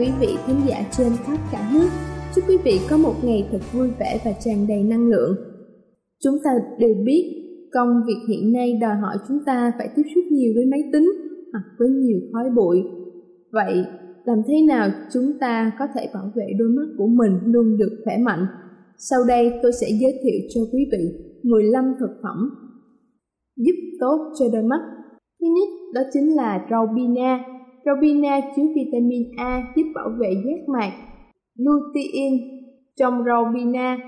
quý 0.00 0.10
vị 0.20 0.36
khán 0.46 0.56
giả 0.66 0.76
trên 0.90 1.12
khắp 1.24 1.38
cả 1.52 1.70
nước. 1.72 1.88
Chúc 2.34 2.44
quý 2.48 2.56
vị 2.64 2.80
có 2.90 2.96
một 2.96 3.14
ngày 3.22 3.48
thật 3.52 3.58
vui 3.72 3.88
vẻ 3.98 4.20
và 4.24 4.32
tràn 4.32 4.66
đầy 4.68 4.82
năng 4.82 5.08
lượng. 5.08 5.36
Chúng 6.24 6.36
ta 6.44 6.50
đều 6.78 6.94
biết 7.04 7.24
công 7.72 7.88
việc 8.06 8.20
hiện 8.28 8.52
nay 8.52 8.78
đòi 8.80 8.96
hỏi 8.96 9.16
chúng 9.28 9.38
ta 9.46 9.72
phải 9.78 9.88
tiếp 9.96 10.02
xúc 10.14 10.24
nhiều 10.30 10.52
với 10.54 10.66
máy 10.66 10.80
tính 10.92 11.10
hoặc 11.52 11.64
với 11.78 11.88
nhiều 11.88 12.18
khói 12.32 12.44
bụi. 12.56 12.82
Vậy, 13.52 13.84
làm 14.24 14.42
thế 14.48 14.54
nào 14.68 14.90
chúng 15.12 15.32
ta 15.40 15.72
có 15.78 15.86
thể 15.94 16.08
bảo 16.14 16.32
vệ 16.34 16.46
đôi 16.58 16.68
mắt 16.68 16.94
của 16.98 17.06
mình 17.06 17.38
luôn 17.44 17.76
được 17.78 18.00
khỏe 18.04 18.18
mạnh? 18.18 18.46
Sau 18.98 19.20
đây 19.28 19.52
tôi 19.62 19.72
sẽ 19.80 19.86
giới 20.00 20.12
thiệu 20.22 20.40
cho 20.54 20.60
quý 20.72 20.86
vị 20.92 21.04
15 21.42 21.84
thực 22.00 22.10
phẩm 22.22 22.50
giúp 23.56 23.74
tốt 24.00 24.32
cho 24.38 24.46
đôi 24.52 24.62
mắt. 24.62 24.80
Thứ 25.40 25.46
nhất 25.46 25.68
đó 25.94 26.00
chính 26.12 26.36
là 26.36 26.66
rau 26.70 26.86
bina. 26.96 27.59
Robina 27.86 28.40
chứa 28.56 28.62
vitamin 28.74 29.22
A 29.36 29.62
giúp 29.76 29.84
bảo 29.94 30.08
vệ 30.20 30.30
giác 30.44 30.68
mạc. 30.68 30.92
Lutein 31.58 32.32
trong 32.96 33.24
Robina 33.24 33.98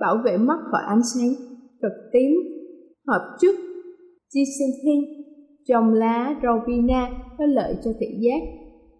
bảo 0.00 0.16
vệ 0.24 0.36
mắt 0.36 0.58
khỏi 0.70 0.82
ánh 0.86 1.00
sáng 1.14 1.30
cực 1.82 1.92
tím 2.12 2.32
hợp 3.06 3.36
chất 3.40 3.54
Gisenthin 4.34 5.04
trong 5.68 5.92
lá 5.92 6.40
Robina 6.42 7.10
có 7.38 7.46
lợi 7.46 7.74
cho 7.84 7.90
thị 8.00 8.06
giác. 8.20 8.40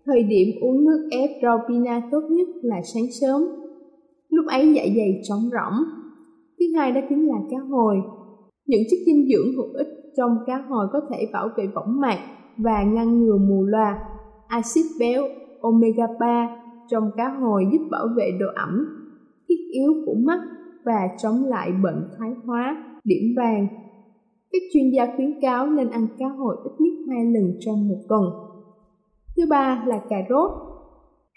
Thời 0.07 0.23
điểm 0.23 0.49
uống 0.61 0.85
nước 0.85 1.09
ép 1.11 1.31
Robina 1.43 2.03
tốt 2.13 2.21
nhất 2.31 2.49
là 2.63 2.77
sáng 2.95 3.05
sớm. 3.21 3.43
Lúc 4.29 4.47
ấy 4.47 4.75
dạ 4.75 4.83
dày 4.97 5.21
trống 5.29 5.43
rỗng. 5.43 5.85
Thứ 6.59 6.67
hai 6.77 6.93
đó 6.93 7.01
chính 7.09 7.29
là 7.29 7.37
cá 7.51 7.59
hồi. 7.59 7.97
Những 8.67 8.83
chất 8.91 8.97
dinh 9.07 9.29
dưỡng 9.29 9.57
hữu 9.57 9.73
ích 9.75 9.89
trong 10.17 10.31
cá 10.47 10.65
hồi 10.69 10.87
có 10.93 11.01
thể 11.11 11.27
bảo 11.33 11.49
vệ 11.57 11.67
võng 11.75 12.01
mạc 12.01 12.19
và 12.57 12.83
ngăn 12.83 13.21
ngừa 13.21 13.37
mù 13.37 13.65
loà. 13.65 13.99
Axit 14.49 14.85
béo 14.99 15.23
omega 15.61 16.07
3 16.21 16.57
trong 16.89 17.11
cá 17.17 17.29
hồi 17.29 17.65
giúp 17.73 17.89
bảo 17.91 18.07
vệ 18.17 18.31
độ 18.41 18.47
ẩm, 18.55 18.87
thiết 19.49 19.59
yếu 19.73 19.93
của 20.07 20.15
mắt 20.15 20.41
và 20.85 21.09
chống 21.23 21.45
lại 21.45 21.73
bệnh 21.83 22.09
thoái 22.19 22.31
hóa, 22.45 22.85
điểm 23.05 23.35
vàng 23.37 23.67
các 24.53 24.63
chuyên 24.73 24.91
gia 24.91 25.07
khuyến 25.17 25.41
cáo 25.41 25.67
nên 25.67 25.91
ăn 25.91 26.07
cá 26.19 26.29
hồi 26.29 26.57
ít 26.65 26.71
nhất 26.79 26.93
hai 27.09 27.25
lần 27.25 27.57
trong 27.61 27.89
một 27.89 27.99
tuần. 28.09 28.25
Thứ 29.37 29.43
ba 29.51 29.85
là 29.87 30.01
cà 30.09 30.17
rốt. 30.29 30.51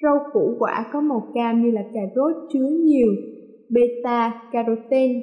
Rau 0.03 0.19
củ 0.33 0.55
quả 0.59 0.85
có 0.93 1.01
màu 1.01 1.27
cam 1.33 1.63
như 1.63 1.71
là 1.71 1.81
cà 1.93 2.01
rốt 2.15 2.31
chứa 2.53 2.67
nhiều 2.85 3.07
beta 3.69 4.41
carotene 4.51 5.21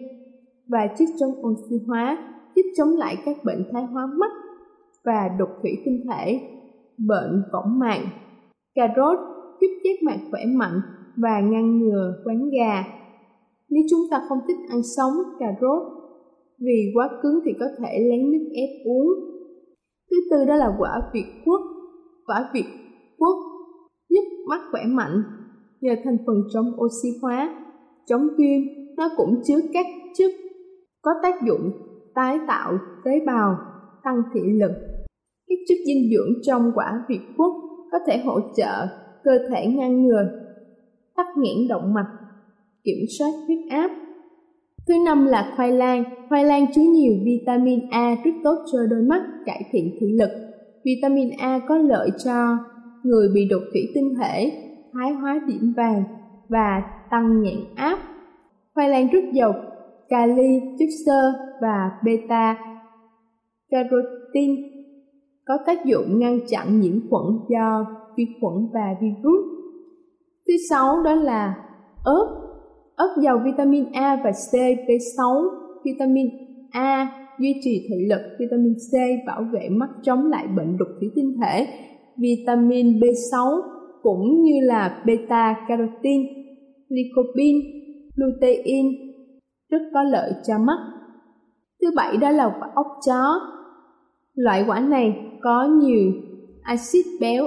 và 0.69 0.87
chất 0.99 1.09
chống 1.19 1.47
oxy 1.47 1.77
hóa 1.87 2.19
giúp 2.57 2.63
chống 2.77 2.89
lại 2.89 3.17
các 3.25 3.37
bệnh 3.45 3.65
thoái 3.71 3.85
hóa 3.85 4.07
mắt 4.07 4.31
và 5.05 5.29
đục 5.39 5.49
thủy 5.63 5.71
tinh 5.85 6.07
thể, 6.11 6.41
bệnh 6.99 7.43
võng 7.53 7.79
mạc. 7.79 8.01
Cà 8.75 8.89
rốt 8.97 9.19
giúp 9.61 9.69
giác 9.85 10.03
mạc 10.03 10.19
khỏe 10.31 10.41
mạnh 10.57 10.81
và 11.17 11.41
ngăn 11.41 11.79
ngừa 11.79 12.13
quán 12.25 12.51
gà. 12.59 12.85
Nếu 13.71 13.83
chúng 13.91 14.01
ta 14.11 14.23
không 14.29 14.39
thích 14.49 14.57
ăn 14.71 14.81
sống 14.97 15.13
cà 15.39 15.47
rốt 15.61 15.83
vì 16.59 16.93
quá 16.95 17.09
cứng 17.23 17.41
thì 17.45 17.53
có 17.61 17.67
thể 17.79 17.99
lấy 18.09 18.19
nước 18.19 18.45
ép 18.55 18.87
uống. 18.87 19.09
Thứ 20.11 20.17
tư 20.31 20.45
đó 20.45 20.57
là 20.57 20.77
quả 20.79 21.11
việt 21.15 21.27
quất. 21.45 21.61
Quả 22.27 22.51
việt 22.55 22.67
quất 23.19 23.37
giúp 24.09 24.25
mắt 24.49 24.61
khỏe 24.71 24.83
mạnh 24.87 25.23
nhờ 25.81 25.95
thành 26.05 26.17
phần 26.27 26.37
chống 26.53 26.67
oxy 26.85 27.09
hóa, 27.23 27.65
chống 28.07 28.29
viêm, 28.39 28.61
nó 28.97 29.09
cũng 29.17 29.41
chứa 29.45 29.59
các 29.73 29.87
chất 30.19 30.33
có 31.03 31.11
tác 31.23 31.35
dụng 31.47 31.71
tái 32.15 32.39
tạo 32.49 32.79
tế 33.05 33.11
bào, 33.27 33.57
tăng 34.05 34.23
thị 34.35 34.41
lực. 34.61 34.73
Các 35.49 35.59
chất 35.69 35.79
dinh 35.87 36.11
dưỡng 36.11 36.43
trong 36.43 36.73
quả 36.75 37.05
việt 37.09 37.21
quất 37.37 37.51
có 37.93 37.99
thể 38.07 38.19
hỗ 38.19 38.41
trợ 38.57 38.87
cơ 39.25 39.39
thể 39.51 39.67
ngăn 39.67 40.07
ngừa 40.07 40.25
tắc 41.17 41.27
nghẽn 41.37 41.69
động 41.69 41.95
mạch, 41.95 42.11
kiểm 42.85 43.05
soát 43.19 43.31
huyết 43.47 43.59
áp, 43.71 43.91
Thứ 44.89 44.95
năm 45.05 45.27
là 45.27 45.53
khoai 45.57 45.73
lang. 45.73 46.05
Khoai 46.29 46.45
lang 46.45 46.67
chứa 46.75 46.83
nhiều 46.83 47.13
vitamin 47.25 47.81
A 47.91 48.15
rất 48.25 48.31
tốt 48.45 48.57
cho 48.73 48.79
đôi 48.91 49.03
mắt, 49.03 49.23
cải 49.47 49.63
thiện 49.71 49.97
thị 50.01 50.07
lực. 50.13 50.31
Vitamin 50.85 51.31
A 51.39 51.61
có 51.69 51.77
lợi 51.79 52.11
cho 52.25 52.59
người 53.03 53.29
bị 53.35 53.49
đột 53.51 53.63
thủy 53.73 53.83
tinh 53.95 54.15
thể, 54.21 54.53
thái 54.93 55.13
hóa 55.13 55.41
điểm 55.47 55.73
vàng 55.77 56.05
và 56.49 56.83
tăng 57.11 57.43
nhãn 57.43 57.55
áp. 57.75 57.99
Khoai 58.75 58.89
lang 58.89 59.09
rất 59.13 59.25
giàu 59.33 59.55
kali, 60.09 60.61
chất 60.79 60.89
xơ 61.07 61.33
và 61.61 61.91
beta 62.05 62.57
carotene 63.71 64.76
có 65.47 65.59
tác 65.67 65.85
dụng 65.85 66.19
ngăn 66.19 66.39
chặn 66.49 66.81
nhiễm 66.81 67.11
khuẩn 67.11 67.25
do 67.49 67.87
vi 68.17 68.27
khuẩn 68.41 68.55
và 68.75 68.95
virus. 69.01 69.45
Thứ 70.47 70.55
sáu 70.71 71.03
đó 71.03 71.15
là 71.15 71.55
ớt 72.05 72.47
ớt 72.97 73.17
giàu 73.23 73.41
vitamin 73.45 73.85
A 73.93 74.21
và 74.25 74.31
C, 74.31 74.53
B6, 74.55 75.49
vitamin 75.85 76.27
A 76.71 77.11
duy 77.41 77.55
trì 77.65 77.87
thị 77.89 78.07
lực, 78.09 78.21
vitamin 78.39 78.75
C 78.75 78.93
bảo 79.27 79.45
vệ 79.53 79.69
mắt 79.69 79.89
chống 80.03 80.31
lại 80.31 80.47
bệnh 80.57 80.77
đục 80.77 80.89
thủy 81.01 81.11
tinh 81.15 81.37
thể, 81.43 81.67
vitamin 82.17 82.87
B6 83.01 83.61
cũng 84.03 84.43
như 84.43 84.53
là 84.63 85.03
beta 85.07 85.67
carotene, 85.69 86.25
lycopene, 86.89 87.59
lutein 88.15 88.87
rất 89.71 89.79
có 89.95 90.03
lợi 90.03 90.33
cho 90.47 90.59
mắt. 90.59 90.79
Thứ 91.81 91.91
bảy 91.97 92.17
đó 92.17 92.31
là 92.31 92.57
quả 92.61 92.71
ốc 92.75 92.87
chó. 93.07 93.41
Loại 94.35 94.65
quả 94.69 94.81
này 94.81 95.15
có 95.47 95.65
nhiều 95.65 96.13
axit 96.63 97.07
béo, 97.21 97.45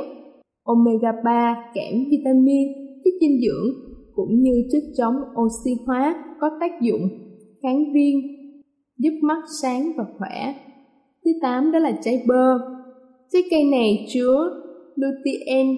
omega 0.64 1.12
3, 1.24 1.72
kẽm, 1.74 1.94
vitamin, 2.10 2.68
chất 3.04 3.12
dinh 3.22 3.40
dưỡng 3.42 3.74
cũng 4.16 4.36
như 4.36 4.64
chất 4.72 4.84
chống 4.98 5.16
oxy 5.42 5.72
hóa 5.86 6.24
có 6.40 6.50
tác 6.60 6.82
dụng 6.82 7.02
kháng 7.64 7.94
viêm, 7.94 8.20
giúp 8.98 9.20
mắt 9.22 9.44
sáng 9.62 9.92
và 9.98 10.06
khỏe. 10.18 10.56
Thứ 11.26 11.32
tám 11.42 11.72
đó 11.72 11.80
là 11.80 12.00
trái 12.02 12.24
bơ. 12.28 12.60
Trái 13.32 13.44
cây 13.52 13.64
này 13.64 14.06
chứa 14.14 14.62
lutein, 14.96 15.76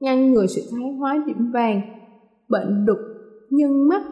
ngăn 0.00 0.32
ngừa 0.32 0.46
sự 0.46 0.62
thoái 0.70 0.92
hóa 0.92 1.24
điểm 1.26 1.50
vàng, 1.52 1.80
bệnh 2.48 2.86
đục 2.86 2.98
nhân 3.50 3.88
mắt, 3.88 4.02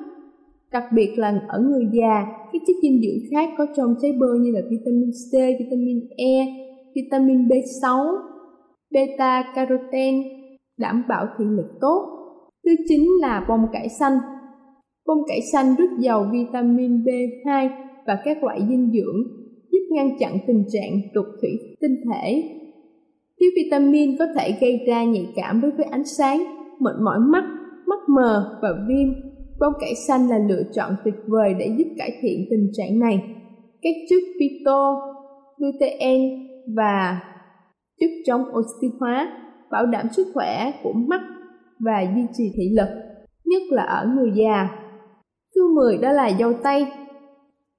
Đặc 0.72 0.84
biệt 0.94 1.12
là 1.16 1.40
ở 1.48 1.60
người 1.60 1.86
già, 1.92 2.26
các 2.52 2.62
chất 2.66 2.76
dinh 2.82 3.00
dưỡng 3.02 3.30
khác 3.30 3.50
có 3.58 3.66
trong 3.76 3.94
trái 4.02 4.12
bơ 4.20 4.26
như 4.40 4.50
là 4.50 4.60
vitamin 4.70 5.10
C, 5.10 5.32
vitamin 5.58 6.00
E, 6.16 6.62
vitamin 6.94 7.48
B6, 7.48 8.16
beta 8.90 9.52
carotene 9.54 10.22
đảm 10.78 11.02
bảo 11.08 11.26
thị 11.38 11.44
lực 11.48 11.68
tốt. 11.80 12.18
Thứ 12.64 12.70
chín 12.88 13.08
là 13.20 13.44
bông 13.48 13.66
cải 13.72 13.88
xanh. 13.88 14.18
Bông 15.06 15.18
cải 15.28 15.40
xanh 15.52 15.74
rất 15.78 15.90
giàu 15.98 16.26
vitamin 16.32 17.04
B2 17.04 17.68
và 18.06 18.18
các 18.24 18.44
loại 18.44 18.60
dinh 18.68 18.90
dưỡng 18.92 19.22
giúp 19.72 19.78
ngăn 19.90 20.18
chặn 20.18 20.38
tình 20.46 20.64
trạng 20.72 21.00
trục 21.14 21.24
thủy 21.40 21.50
tinh 21.80 21.96
thể. 22.10 22.42
Thiếu 23.40 23.50
vitamin 23.56 24.16
có 24.18 24.26
thể 24.36 24.54
gây 24.60 24.80
ra 24.86 25.04
nhạy 25.04 25.26
cảm 25.36 25.60
đối 25.60 25.70
với 25.70 25.86
ánh 25.90 26.04
sáng, 26.04 26.44
mệt 26.80 26.94
mỏi 27.04 27.18
mắt, 27.18 27.44
mắt 27.86 27.98
mờ 28.08 28.58
và 28.62 28.68
viêm. 28.88 29.08
Bông 29.60 29.72
cải 29.80 29.94
xanh 29.94 30.28
là 30.28 30.38
lựa 30.38 30.62
chọn 30.74 30.96
tuyệt 31.04 31.14
vời 31.26 31.54
để 31.58 31.74
giúp 31.78 31.88
cải 31.98 32.10
thiện 32.20 32.46
tình 32.50 32.68
trạng 32.72 32.98
này. 32.98 33.22
Các 33.82 33.94
chất 34.08 34.22
phyto, 34.40 34.96
lutein 35.56 36.51
và 36.76 37.20
giúp 38.00 38.08
chống 38.26 38.42
oxy 38.42 38.96
hóa 39.00 39.38
bảo 39.70 39.86
đảm 39.86 40.06
sức 40.12 40.26
khỏe 40.34 40.72
của 40.82 40.92
mắt 40.92 41.20
và 41.78 42.02
duy 42.14 42.26
trì 42.32 42.44
thị 42.54 42.70
lực, 42.76 42.88
nhất 43.44 43.62
là 43.70 43.82
ở 43.82 44.06
người 44.06 44.30
già. 44.34 44.68
Thứ 45.54 45.74
10 45.74 45.98
đó 45.98 46.12
là 46.12 46.30
dâu 46.38 46.52
tây. 46.62 46.86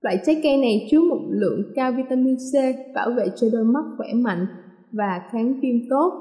Loại 0.01 0.19
trái 0.25 0.39
cây 0.43 0.57
này 0.57 0.87
chứa 0.91 0.99
một 0.99 1.19
lượng 1.29 1.71
cao 1.75 1.91
vitamin 1.91 2.35
C 2.35 2.53
bảo 2.95 3.09
vệ 3.17 3.25
cho 3.35 3.47
đôi 3.53 3.63
mắt 3.63 3.83
khỏe 3.97 4.07
mạnh 4.13 4.45
và 4.91 5.21
kháng 5.31 5.59
viêm 5.61 5.75
tốt. 5.89 6.13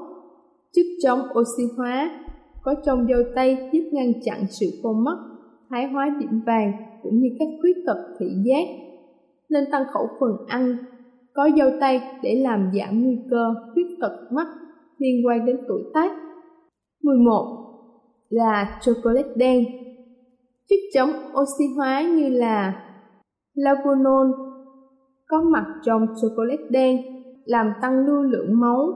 giúp 0.73 0.82
chống 1.03 1.20
oxy 1.38 1.62
hóa 1.76 2.20
có 2.62 2.75
trong 2.87 3.06
dâu 3.06 3.23
tây 3.35 3.56
giúp 3.73 3.82
ngăn 3.93 4.12
chặn 4.25 4.47
sự 4.49 4.67
khô 4.82 4.93
mắt, 4.93 5.19
thái 5.70 5.87
hóa 5.87 6.17
điểm 6.20 6.41
vàng 6.47 6.73
cũng 7.03 7.19
như 7.19 7.29
các 7.38 7.49
khuyết 7.61 7.76
tật 7.87 8.17
thị 8.19 8.26
giác. 8.44 8.65
Nên 9.50 9.65
tăng 9.73 9.85
khẩu 9.93 10.08
phần 10.20 10.47
ăn 10.49 10.76
có 11.34 11.49
dâu 11.56 11.70
tây 11.81 12.00
để 12.23 12.40
làm 12.43 12.70
giảm 12.75 13.02
nguy 13.02 13.19
cơ 13.31 13.55
khuyết 13.75 13.87
tật 14.00 14.12
mắt 14.31 14.46
liên 14.99 15.26
quan 15.26 15.46
đến 15.46 15.56
tuổi 15.69 15.82
tác. 15.94 16.12
11. 17.02 17.58
Là 18.29 18.79
chocolate 18.82 19.29
đen. 19.37 19.64
Chất 20.69 20.79
chống 20.94 21.11
oxy 21.43 21.64
hóa 21.76 22.02
như 22.02 22.29
là 22.29 22.82
lavonol 23.55 24.26
có 25.29 25.43
mặt 25.43 25.67
trong 25.84 26.06
chocolate 26.23 26.62
đen 26.70 26.96
làm 27.44 27.73
tăng 27.82 28.06
lưu 28.06 28.23
lượng 28.23 28.61
máu 28.61 28.93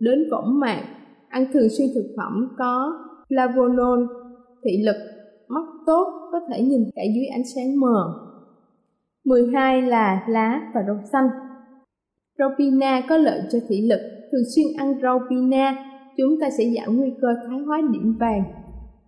đến 0.00 0.18
võng 0.30 0.60
mạc. 0.60 0.84
Ăn 1.28 1.46
thường 1.52 1.68
xuyên 1.78 1.88
thực 1.94 2.14
phẩm 2.16 2.54
có 2.58 2.92
flavonol, 3.28 4.06
thị 4.64 4.82
lực, 4.86 4.96
mắt 5.48 5.64
tốt 5.86 6.28
có 6.32 6.40
thể 6.48 6.62
nhìn 6.62 6.84
cả 6.94 7.02
dưới 7.14 7.26
ánh 7.26 7.42
sáng 7.54 7.80
mờ. 7.80 8.20
12 9.24 9.82
là 9.82 10.24
lá 10.28 10.60
và 10.74 10.80
rau 10.86 10.96
xanh. 11.12 11.28
Rau 12.38 12.50
pina 12.58 13.00
có 13.08 13.16
lợi 13.16 13.40
cho 13.52 13.58
thị 13.68 13.88
lực, 13.88 14.00
thường 14.32 14.44
xuyên 14.56 14.66
ăn 14.78 14.94
rau 15.02 15.20
pina, 15.30 15.74
chúng 16.16 16.40
ta 16.40 16.50
sẽ 16.58 16.64
giảm 16.76 16.96
nguy 16.96 17.10
cơ 17.20 17.28
thái 17.48 17.58
hóa 17.58 17.80
điểm 17.92 18.16
vàng 18.20 18.42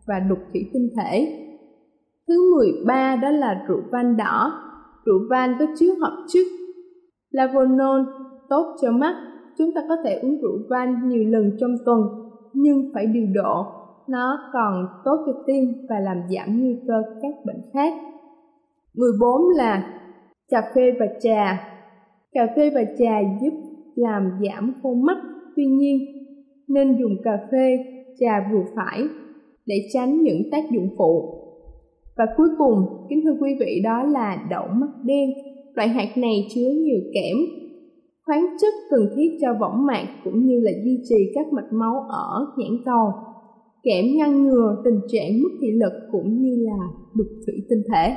và 0.07 0.21
đục 0.29 0.39
thủy 0.53 0.71
tinh 0.73 0.89
thể. 0.97 1.43
Thứ 2.29 2.55
13 2.57 3.17
đó 3.17 3.31
là 3.31 3.65
rượu 3.69 3.81
vang 3.93 4.17
đỏ. 4.17 4.53
Rượu 5.05 5.19
vang 5.31 5.57
có 5.59 5.67
chứa 5.79 5.95
hợp 6.01 6.27
chất 6.29 6.47
lavonol 7.31 8.01
tốt 8.49 8.77
cho 8.83 8.93
mắt. 8.93 9.15
Chúng 9.59 9.71
ta 9.75 9.81
có 9.89 9.97
thể 10.05 10.19
uống 10.23 10.41
rượu 10.43 10.59
vang 10.71 11.09
nhiều 11.09 11.25
lần 11.29 11.57
trong 11.61 11.71
tuần, 11.85 12.01
nhưng 12.53 12.91
phải 12.95 13.07
điều 13.07 13.27
độ. 13.35 13.65
Nó 14.09 14.39
còn 14.53 14.87
tốt 15.05 15.17
cho 15.27 15.33
tim 15.47 15.65
và 15.89 16.01
làm 16.01 16.17
giảm 16.31 16.61
nguy 16.61 16.77
cơ 16.89 16.95
các 17.23 17.35
bệnh 17.47 17.61
khác. 17.73 17.93
14 18.95 19.43
là 19.57 20.01
cà 20.49 20.63
phê 20.75 20.93
và 21.01 21.07
trà. 21.21 21.73
Cà 22.37 22.47
phê 22.57 22.71
và 22.75 22.85
trà 22.99 23.21
giúp 23.43 23.55
làm 23.95 24.31
giảm 24.43 24.73
khô 24.83 24.95
mắt, 24.95 25.17
tuy 25.57 25.65
nhiên 25.67 25.99
nên 26.69 26.97
dùng 27.01 27.17
cà 27.25 27.39
phê, 27.53 27.79
trà 28.19 28.49
vừa 28.53 28.65
phải 28.77 29.03
để 29.67 29.75
tránh 29.93 30.23
những 30.23 30.43
tác 30.51 30.65
dụng 30.73 30.89
phụ. 30.99 31.43
Và 32.17 32.25
cuối 32.37 32.49
cùng, 32.59 33.07
kính 33.09 33.21
thưa 33.25 33.37
quý 33.41 33.51
vị 33.61 33.81
đó 33.85 34.03
là 34.03 34.47
đậu 34.51 34.67
mắt 34.67 34.89
đen. 35.05 35.31
Loại 35.75 35.89
hạt 35.89 36.09
này 36.17 36.47
chứa 36.55 36.71
nhiều 36.71 37.01
kẽm, 37.15 37.37
khoáng 38.25 38.47
chất 38.61 38.75
cần 38.91 39.01
thiết 39.17 39.39
cho 39.41 39.55
võng 39.61 39.87
mạc 39.87 40.07
cũng 40.25 40.41
như 40.41 40.61
là 40.61 40.71
duy 40.85 40.99
trì 41.09 41.33
các 41.35 41.47
mạch 41.53 41.73
máu 41.73 41.95
ở 42.09 42.47
nhãn 42.57 42.71
cầu. 42.85 43.11
Kẽm 43.83 44.05
ngăn 44.17 44.45
ngừa 44.45 44.83
tình 44.85 45.01
trạng 45.09 45.43
mất 45.43 45.51
thị 45.61 45.69
lực 45.73 45.93
cũng 46.13 46.43
như 46.43 46.57
là 46.59 46.79
đục 47.15 47.27
thủy 47.47 47.55
tinh 47.69 47.83
thể. 47.93 48.17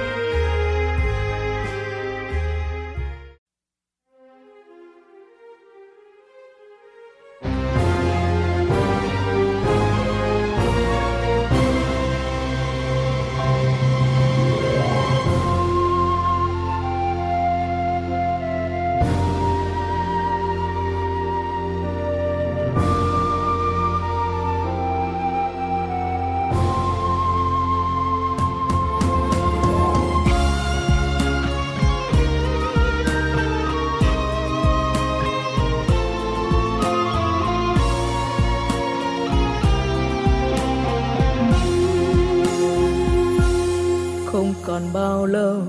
Còn 44.71 44.93
bao 44.93 45.25
lâu? 45.25 45.61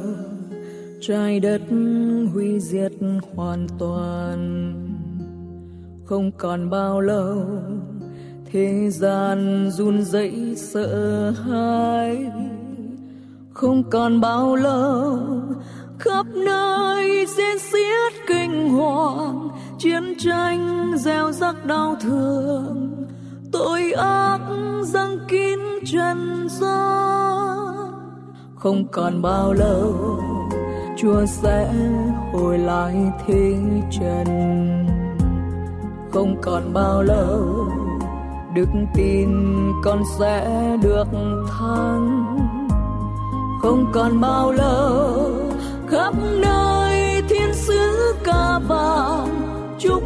Trái 1.01 1.41
đất 1.41 1.61
hủy 2.35 2.61
diệt 2.61 2.93
hoàn 3.35 3.67
toàn. 3.79 4.73
Không 6.05 6.31
còn 6.39 6.71
bao 6.71 7.01
lâu, 7.01 7.45
thế 8.53 8.91
gian 8.91 9.71
run 9.71 10.03
rẩy 10.05 10.55
sợ 10.57 11.31
hãi. 11.31 12.31
Không 13.53 13.91
còn 13.91 14.21
bao 14.21 14.57
lâu, 14.57 15.19
khắp 15.99 16.27
nơi 16.35 17.27
diễn 17.37 17.59
xiết 17.59 18.13
kinh 18.27 18.69
hoàng. 18.69 19.49
Chiến 19.79 20.15
tranh 20.19 20.93
gieo 20.99 21.33
rắc 21.33 21.67
đau 21.67 21.97
thương. 22.01 23.07
Tội 23.53 23.93
ác 23.93 24.41
răng 24.83 25.19
kín 25.29 25.59
trần 25.87 26.49
gian 26.49 27.72
không 28.63 28.85
còn 28.91 29.23
bao 29.23 29.53
lâu, 29.53 29.95
chúa 30.99 31.27
sẽ 31.27 31.75
hồi 32.33 32.59
lại 32.59 32.97
thế 33.27 33.55
trần. 33.91 34.27
Không 36.13 36.37
còn 36.43 36.73
bao 36.73 37.03
lâu, 37.03 37.71
đức 38.55 38.69
tin 38.95 39.29
con 39.85 40.03
sẽ 40.19 40.77
được 40.83 41.07
thắng 41.59 42.27
không 43.63 43.87
còn 43.93 44.21
bao 44.21 44.53
lâu, 44.53 45.31
khắp 45.89 46.15
nơi 46.41 47.23
thiên 47.29 47.55
sứ 47.55 48.15
ca 48.25 48.59
vàng, 48.69 49.29
chúc 49.79 50.03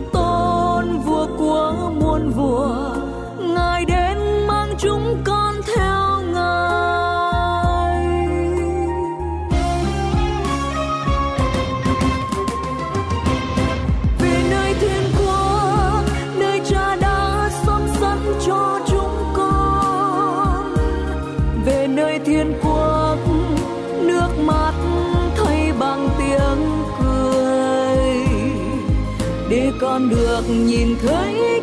được 30.11 30.43
nhìn 30.49 30.97
thấy. 31.07 31.56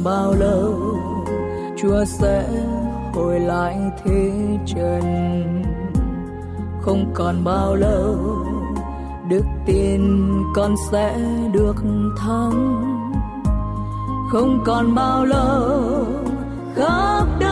Còn 0.00 0.04
bao 0.04 0.34
lâu, 0.34 0.74
chúa 1.76 2.04
sẽ 2.04 2.48
hồi 3.14 3.40
lại 3.40 3.76
thế 4.04 4.32
trần. 4.66 5.02
Không 6.80 7.12
còn 7.14 7.44
bao 7.44 7.74
lâu, 7.74 8.16
đức 9.28 9.44
tin 9.66 10.02
con 10.54 10.74
sẽ 10.90 11.18
được 11.52 11.76
thắng. 12.18 12.82
Không 14.30 14.62
còn 14.66 14.94
bao 14.94 15.24
lâu 15.24 16.04
khắp 16.76 17.26
đời 17.40 17.49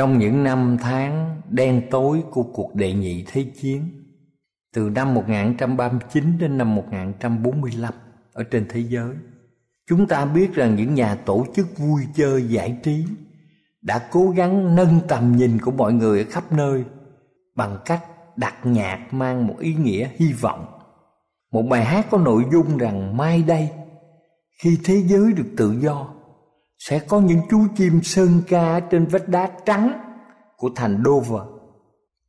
Trong 0.00 0.18
những 0.18 0.44
năm 0.44 0.76
tháng 0.80 1.40
đen 1.48 1.82
tối 1.90 2.22
của 2.30 2.42
cuộc 2.42 2.74
đệ 2.74 2.92
nhị 2.92 3.24
thế 3.26 3.44
chiến, 3.60 3.82
từ 4.74 4.90
năm 4.90 5.14
1939 5.14 6.38
đến 6.38 6.58
năm 6.58 6.74
1945 6.74 7.94
ở 8.32 8.42
trên 8.42 8.66
thế 8.68 8.80
giới, 8.80 9.14
chúng 9.88 10.06
ta 10.06 10.24
biết 10.24 10.54
rằng 10.54 10.76
những 10.76 10.94
nhà 10.94 11.14
tổ 11.14 11.46
chức 11.54 11.78
vui 11.78 12.02
chơi 12.14 12.48
giải 12.48 12.76
trí 12.82 13.04
đã 13.82 14.08
cố 14.10 14.30
gắng 14.36 14.74
nâng 14.76 15.00
tầm 15.08 15.36
nhìn 15.36 15.58
của 15.60 15.70
mọi 15.70 15.92
người 15.92 16.18
ở 16.18 16.30
khắp 16.30 16.52
nơi 16.52 16.84
bằng 17.54 17.78
cách 17.84 18.04
đặt 18.36 18.54
nhạc 18.64 19.06
mang 19.10 19.46
một 19.46 19.56
ý 19.58 19.74
nghĩa 19.74 20.08
hy 20.16 20.32
vọng. 20.32 20.66
Một 21.52 21.62
bài 21.62 21.84
hát 21.84 22.06
có 22.10 22.18
nội 22.18 22.44
dung 22.52 22.78
rằng 22.78 23.16
mai 23.16 23.42
đây 23.42 23.68
khi 24.62 24.78
thế 24.84 25.02
giới 25.06 25.32
được 25.32 25.48
tự 25.56 25.74
do 25.80 26.14
sẽ 26.80 26.98
có 26.98 27.20
những 27.20 27.40
chú 27.50 27.66
chim 27.76 28.00
sơn 28.02 28.42
ca 28.48 28.80
trên 28.80 29.06
vách 29.06 29.28
đá 29.28 29.50
trắng 29.66 30.00
của 30.56 30.70
thành 30.76 31.02
Dover. 31.04 31.42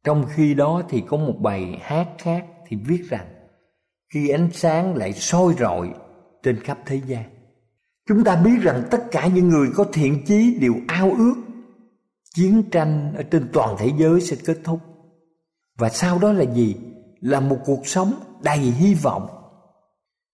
Trong 0.03 0.25
khi 0.29 0.53
đó 0.53 0.81
thì 0.89 1.03
có 1.08 1.17
một 1.17 1.36
bài 1.39 1.79
hát 1.81 2.08
khác 2.17 2.46
thì 2.67 2.77
viết 2.86 3.03
rằng 3.10 3.27
khi 4.13 4.29
ánh 4.29 4.50
sáng 4.53 4.96
lại 4.96 5.13
soi 5.13 5.53
rọi 5.60 5.93
trên 6.43 6.60
khắp 6.60 6.77
thế 6.86 7.01
gian. 7.05 7.24
Chúng 8.10 8.24
ta 8.24 8.36
biết 8.36 8.58
rằng 8.62 8.84
tất 8.91 9.03
cả 9.12 9.27
những 9.27 9.50
người 9.50 9.67
có 9.75 9.86
thiện 9.93 10.25
chí 10.25 10.58
đều 10.62 10.74
ao 10.88 11.12
ước 11.17 11.36
chiến 12.36 12.63
tranh 12.72 13.13
ở 13.17 13.24
trên 13.24 13.50
toàn 13.53 13.75
thế 13.79 13.91
giới 13.98 14.22
sẽ 14.22 14.36
kết 14.46 14.58
thúc. 14.63 14.79
Và 15.77 15.89
sau 15.89 16.20
đó 16.20 16.31
là 16.31 16.43
gì? 16.53 16.75
Là 17.20 17.39
một 17.39 17.58
cuộc 17.65 17.88
sống 17.88 18.13
đầy 18.43 18.58
hy 18.58 18.93
vọng. 18.93 19.27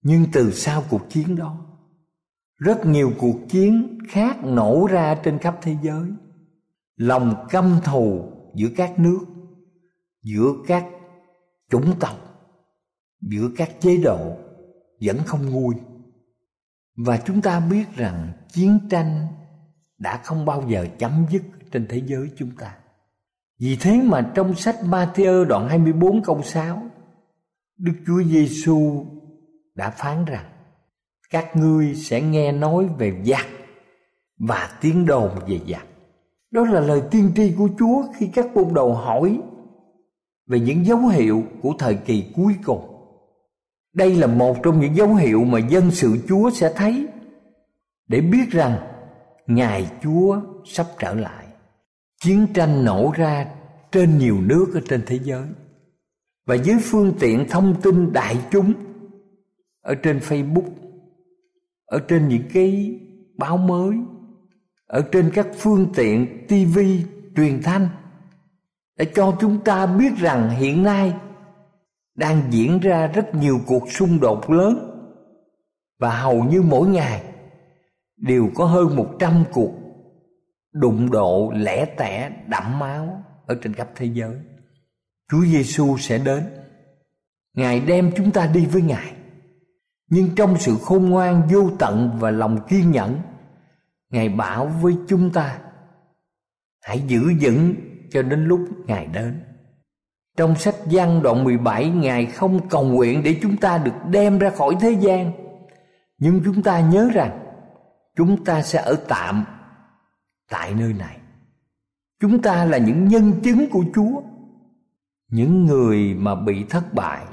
Nhưng 0.03 0.25
từ 0.33 0.51
sau 0.51 0.83
cuộc 0.89 1.09
chiến 1.09 1.35
đó, 1.35 1.66
rất 2.57 2.85
nhiều 2.85 3.11
cuộc 3.17 3.35
chiến 3.49 3.97
khác 4.09 4.43
nổ 4.43 4.87
ra 4.91 5.15
trên 5.23 5.39
khắp 5.39 5.57
thế 5.61 5.75
giới. 5.81 6.09
Lòng 6.95 7.47
căm 7.49 7.79
thù 7.83 8.31
giữa 8.55 8.67
các 8.75 8.99
nước, 8.99 9.25
giữa 10.23 10.53
các 10.67 10.85
chủng 11.69 11.99
tộc, 11.99 12.15
giữa 13.21 13.49
các 13.57 13.69
chế 13.79 13.97
độ 13.97 14.37
vẫn 15.01 15.17
không 15.25 15.49
nguôi. 15.49 15.75
Và 16.95 17.17
chúng 17.17 17.41
ta 17.41 17.59
biết 17.59 17.85
rằng 17.95 18.31
chiến 18.51 18.79
tranh 18.89 19.27
đã 19.97 20.21
không 20.23 20.45
bao 20.45 20.63
giờ 20.67 20.87
chấm 20.97 21.25
dứt 21.31 21.43
trên 21.71 21.85
thế 21.89 22.01
giới 22.05 22.31
chúng 22.37 22.51
ta. 22.59 22.77
Vì 23.59 23.77
thế 23.81 24.01
mà 24.03 24.31
trong 24.35 24.55
sách 24.55 24.75
Matthew 24.83 25.45
đoạn 25.45 25.69
24 25.69 26.23
câu 26.23 26.41
6, 26.43 26.83
Đức 27.77 27.93
Chúa 28.07 28.23
Giêsu 28.23 29.05
đã 29.75 29.89
phán 29.89 30.25
rằng 30.25 30.45
các 31.29 31.55
ngươi 31.55 31.95
sẽ 31.95 32.21
nghe 32.21 32.51
nói 32.51 32.85
về 32.97 33.13
giặc 33.25 33.47
và 34.39 34.69
tiếng 34.81 35.05
đồn 35.05 35.29
về 35.47 35.59
giặc. 35.67 35.85
Đó 36.51 36.65
là 36.65 36.79
lời 36.79 37.01
tiên 37.11 37.31
tri 37.35 37.53
của 37.57 37.69
Chúa 37.79 38.03
khi 38.17 38.29
các 38.33 38.55
môn 38.55 38.73
đồ 38.73 38.93
hỏi 38.93 39.39
về 40.47 40.59
những 40.59 40.85
dấu 40.85 40.97
hiệu 40.97 41.43
của 41.61 41.73
thời 41.79 41.95
kỳ 41.95 42.31
cuối 42.35 42.55
cùng. 42.65 42.93
Đây 43.93 44.15
là 44.15 44.27
một 44.27 44.57
trong 44.63 44.79
những 44.79 44.95
dấu 44.95 45.15
hiệu 45.15 45.43
mà 45.43 45.59
dân 45.59 45.91
sự 45.91 46.17
Chúa 46.27 46.49
sẽ 46.49 46.73
thấy 46.75 47.07
để 48.07 48.21
biết 48.21 48.49
rằng 48.51 48.77
Ngài 49.47 49.87
Chúa 50.03 50.41
sắp 50.65 50.85
trở 50.99 51.13
lại. 51.13 51.45
Chiến 52.21 52.47
tranh 52.53 52.85
nổ 52.85 53.11
ra 53.15 53.47
trên 53.91 54.17
nhiều 54.17 54.41
nước 54.41 54.67
ở 54.73 54.81
trên 54.89 55.03
thế 55.05 55.19
giới. 55.23 55.47
Và 56.45 56.55
dưới 56.55 56.77
phương 56.83 57.13
tiện 57.19 57.45
thông 57.49 57.81
tin 57.81 58.13
đại 58.13 58.37
chúng 58.51 58.73
ở 59.81 59.95
trên 59.95 60.19
Facebook, 60.19 60.69
ở 61.87 61.99
trên 62.07 62.27
những 62.27 62.43
cái 62.53 62.99
báo 63.37 63.57
mới, 63.57 63.97
ở 64.87 65.01
trên 65.11 65.31
các 65.33 65.47
phương 65.57 65.87
tiện 65.95 66.45
TV 66.47 66.79
truyền 67.35 67.61
thanh 67.63 67.87
để 68.97 69.05
cho 69.15 69.37
chúng 69.39 69.59
ta 69.63 69.85
biết 69.85 70.17
rằng 70.17 70.49
hiện 70.49 70.83
nay 70.83 71.13
đang 72.15 72.41
diễn 72.49 72.79
ra 72.79 73.07
rất 73.07 73.35
nhiều 73.35 73.59
cuộc 73.67 73.91
xung 73.91 74.19
đột 74.19 74.49
lớn 74.49 74.93
và 75.99 76.19
hầu 76.19 76.43
như 76.43 76.61
mỗi 76.61 76.87
ngày 76.87 77.23
đều 78.17 78.49
có 78.55 78.65
hơn 78.65 78.95
một 78.95 79.07
trăm 79.19 79.43
cuộc 79.51 79.71
đụng 80.73 81.11
độ 81.11 81.51
lẻ 81.55 81.85
tẻ 81.85 82.31
đẫm 82.47 82.79
máu 82.79 83.23
ở 83.45 83.55
trên 83.63 83.73
khắp 83.73 83.89
thế 83.95 84.05
giới. 84.05 84.35
Chúa 85.31 85.45
Giêsu 85.45 85.97
sẽ 85.97 86.17
đến. 86.17 86.43
Ngài 87.53 87.79
đem 87.79 88.11
chúng 88.15 88.31
ta 88.31 88.47
đi 88.53 88.65
với 88.65 88.81
Ngài. 88.81 89.13
Nhưng 90.09 90.35
trong 90.35 90.57
sự 90.57 90.75
khôn 90.83 91.09
ngoan 91.09 91.41
vô 91.49 91.71
tận 91.79 92.17
và 92.19 92.31
lòng 92.31 92.59
kiên 92.67 92.91
nhẫn, 92.91 93.19
Ngài 94.09 94.29
bảo 94.29 94.65
với 94.65 94.97
chúng 95.07 95.29
ta 95.29 95.59
hãy 96.81 97.03
giữ 97.07 97.31
vững 97.41 97.75
cho 98.11 98.21
đến 98.21 98.45
lúc 98.45 98.59
Ngài 98.85 99.07
đến. 99.07 99.43
Trong 100.37 100.55
sách 100.55 100.75
văn 100.85 101.23
đoạn 101.23 101.43
17 101.43 101.89
Ngài 101.89 102.25
không 102.25 102.69
cầu 102.69 102.83
nguyện 102.83 103.23
để 103.23 103.39
chúng 103.41 103.57
ta 103.57 103.77
được 103.77 103.95
đem 104.09 104.37
ra 104.37 104.49
khỏi 104.49 104.75
thế 104.81 104.91
gian. 104.91 105.31
Nhưng 106.17 106.41
chúng 106.45 106.63
ta 106.63 106.79
nhớ 106.79 107.09
rằng 107.13 107.47
Chúng 108.17 108.45
ta 108.45 108.61
sẽ 108.61 108.81
ở 108.81 108.95
tạm 109.07 109.45
tại 110.49 110.73
nơi 110.73 110.93
này. 110.93 111.17
Chúng 112.19 112.41
ta 112.41 112.65
là 112.65 112.77
những 112.77 113.07
nhân 113.07 113.33
chứng 113.43 113.69
của 113.69 113.83
Chúa. 113.95 114.21
Những 115.27 115.65
người 115.65 116.13
mà 116.13 116.35
bị 116.35 116.65
thất 116.69 116.93
bại 116.93 117.25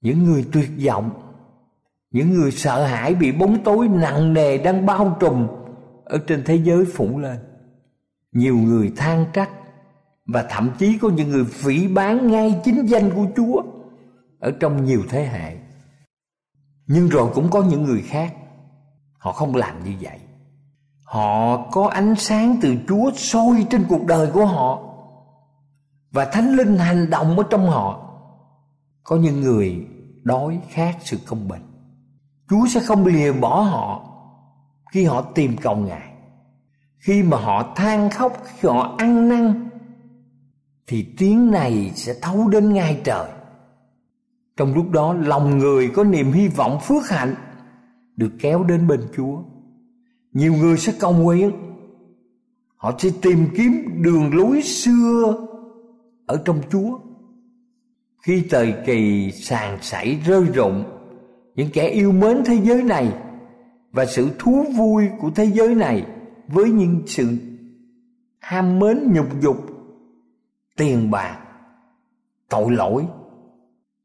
Những 0.00 0.24
người 0.24 0.46
tuyệt 0.52 0.70
vọng 0.86 1.27
những 2.10 2.34
người 2.34 2.50
sợ 2.50 2.84
hãi 2.84 3.14
bị 3.14 3.32
bóng 3.32 3.64
tối 3.64 3.88
nặng 3.88 4.32
nề 4.32 4.58
đang 4.58 4.86
bao 4.86 5.16
trùm 5.20 5.46
Ở 6.04 6.18
trên 6.26 6.42
thế 6.44 6.56
giới 6.64 6.84
phủ 6.84 7.18
lên 7.18 7.38
Nhiều 8.32 8.56
người 8.56 8.92
than 8.96 9.26
trách 9.32 9.50
và 10.28 10.46
thậm 10.50 10.70
chí 10.78 10.98
có 10.98 11.08
những 11.08 11.30
người 11.30 11.44
phỉ 11.44 11.88
bán 11.88 12.30
ngay 12.30 12.60
chính 12.64 12.86
danh 12.86 13.10
của 13.10 13.26
Chúa 13.36 13.62
ở 14.40 14.50
trong 14.60 14.84
nhiều 14.84 15.02
thế 15.08 15.26
hệ. 15.26 15.56
Nhưng 16.86 17.08
rồi 17.08 17.30
cũng 17.34 17.50
có 17.50 17.62
những 17.62 17.84
người 17.84 18.02
khác, 18.02 18.34
họ 19.18 19.32
không 19.32 19.54
làm 19.54 19.84
như 19.84 19.92
vậy. 20.00 20.18
Họ 21.04 21.56
có 21.70 21.88
ánh 21.88 22.14
sáng 22.14 22.56
từ 22.62 22.74
Chúa 22.88 23.10
soi 23.16 23.66
trên 23.70 23.84
cuộc 23.88 24.06
đời 24.06 24.30
của 24.32 24.46
họ 24.46 24.82
và 26.10 26.24
Thánh 26.24 26.56
Linh 26.56 26.76
hành 26.76 27.10
động 27.10 27.38
ở 27.38 27.44
trong 27.50 27.66
họ. 27.66 28.04
Có 29.02 29.16
những 29.16 29.40
người 29.40 29.86
đói 30.22 30.60
khát 30.68 30.96
sự 31.00 31.18
công 31.26 31.48
bình. 31.48 31.62
Chúa 32.50 32.66
sẽ 32.66 32.80
không 32.80 33.06
lìa 33.06 33.32
bỏ 33.32 33.60
họ 33.60 34.04
khi 34.92 35.04
họ 35.04 35.22
tìm 35.22 35.56
cầu 35.56 35.76
Ngài. 35.76 36.12
Khi 36.98 37.22
mà 37.22 37.36
họ 37.36 37.72
than 37.76 38.10
khóc, 38.10 38.42
khi 38.58 38.68
họ 38.68 38.94
ăn 38.98 39.28
năn 39.28 39.70
thì 40.86 41.06
tiếng 41.18 41.50
này 41.50 41.92
sẽ 41.94 42.14
thấu 42.22 42.48
đến 42.48 42.72
ngay 42.72 43.00
trời. 43.04 43.28
Trong 44.56 44.74
lúc 44.74 44.90
đó 44.90 45.12
lòng 45.12 45.58
người 45.58 45.88
có 45.88 46.04
niềm 46.04 46.32
hy 46.32 46.48
vọng 46.48 46.78
phước 46.82 47.08
hạnh 47.08 47.34
được 48.16 48.30
kéo 48.40 48.64
đến 48.64 48.86
bên 48.86 49.00
chúa. 49.16 49.42
Nhiều 50.32 50.54
người 50.54 50.76
sẽ 50.76 50.92
cầu 51.00 51.12
nguyện. 51.12 51.52
Họ 52.76 52.92
sẽ 52.98 53.10
tìm 53.22 53.48
kiếm 53.56 54.02
đường 54.02 54.34
lối 54.34 54.62
xưa 54.62 55.46
ở 56.26 56.42
trong 56.44 56.60
chúa. 56.70 56.98
Khi 58.22 58.44
thời 58.50 58.74
kỳ 58.86 59.30
sàn 59.32 59.78
sảy 59.82 60.20
rơi 60.26 60.44
rụng 60.44 60.97
những 61.58 61.70
kẻ 61.72 61.88
yêu 61.88 62.12
mến 62.12 62.42
thế 62.44 62.60
giới 62.62 62.82
này 62.82 63.12
và 63.92 64.06
sự 64.06 64.30
thú 64.38 64.64
vui 64.76 65.08
của 65.20 65.30
thế 65.34 65.44
giới 65.44 65.74
này 65.74 66.06
với 66.48 66.70
những 66.70 67.02
sự 67.06 67.36
ham 68.38 68.78
mến 68.78 69.12
nhục 69.12 69.40
dục, 69.40 69.56
tiền 70.76 71.10
bạc, 71.10 71.38
tội 72.48 72.70
lỗi 72.70 73.06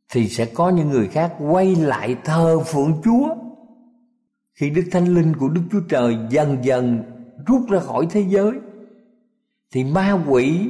thì 0.10 0.28
sẽ 0.28 0.46
có 0.46 0.70
những 0.70 0.90
người 0.90 1.08
khác 1.08 1.34
quay 1.40 1.76
lại 1.76 2.16
thờ 2.24 2.60
phượng 2.60 3.02
Chúa. 3.04 3.36
Khi 4.54 4.70
Đức 4.70 4.84
Thánh 4.92 5.16
Linh 5.16 5.34
của 5.36 5.50
Đức 5.50 5.62
Chúa 5.72 5.82
Trời 5.90 6.18
dần 6.30 6.58
dần 6.62 7.04
rút 7.48 7.62
ra 7.70 7.80
khỏi 7.80 8.08
thế 8.10 8.26
giới, 8.28 8.52
thì 9.72 9.84
ma 9.84 10.24
quỷ 10.28 10.70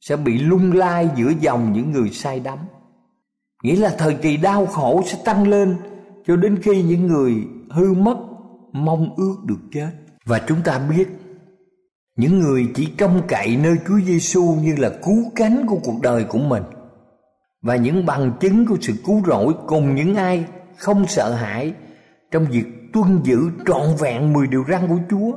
sẽ 0.00 0.16
bị 0.16 0.38
lung 0.38 0.72
lai 0.72 1.08
giữa 1.16 1.32
dòng 1.40 1.72
những 1.72 1.92
người 1.92 2.10
sai 2.10 2.40
đắm. 2.40 2.58
Nghĩa 3.62 3.76
là 3.76 3.94
thời 3.98 4.14
kỳ 4.14 4.36
đau 4.36 4.66
khổ 4.66 5.02
sẽ 5.06 5.18
tăng 5.24 5.48
lên 5.48 5.76
cho 6.26 6.36
đến 6.36 6.58
khi 6.62 6.82
những 6.82 7.06
người 7.06 7.34
hư 7.70 7.92
mất 7.92 8.16
mong 8.72 9.14
ước 9.16 9.36
được 9.44 9.60
chết. 9.72 9.90
Và 10.24 10.38
chúng 10.46 10.62
ta 10.64 10.78
biết 10.78 11.08
những 12.16 12.38
người 12.38 12.68
chỉ 12.74 12.88
trông 12.98 13.22
cậy 13.28 13.56
nơi 13.56 13.76
Chúa 13.88 14.00
Giêsu 14.04 14.56
như 14.62 14.74
là 14.78 14.90
cứu 15.02 15.24
cánh 15.36 15.66
của 15.66 15.78
cuộc 15.84 16.00
đời 16.02 16.24
của 16.24 16.38
mình 16.38 16.62
và 17.62 17.76
những 17.76 18.06
bằng 18.06 18.32
chứng 18.40 18.66
của 18.66 18.76
sự 18.80 18.92
cứu 19.04 19.22
rỗi 19.26 19.54
cùng 19.66 19.94
những 19.94 20.14
ai 20.14 20.44
không 20.76 21.06
sợ 21.06 21.34
hãi 21.34 21.74
trong 22.30 22.46
việc 22.50 22.66
tuân 22.92 23.20
giữ 23.24 23.50
trọn 23.66 23.82
vẹn 24.00 24.32
mười 24.32 24.46
điều 24.46 24.64
răn 24.68 24.88
của 24.88 24.98
Chúa. 25.10 25.36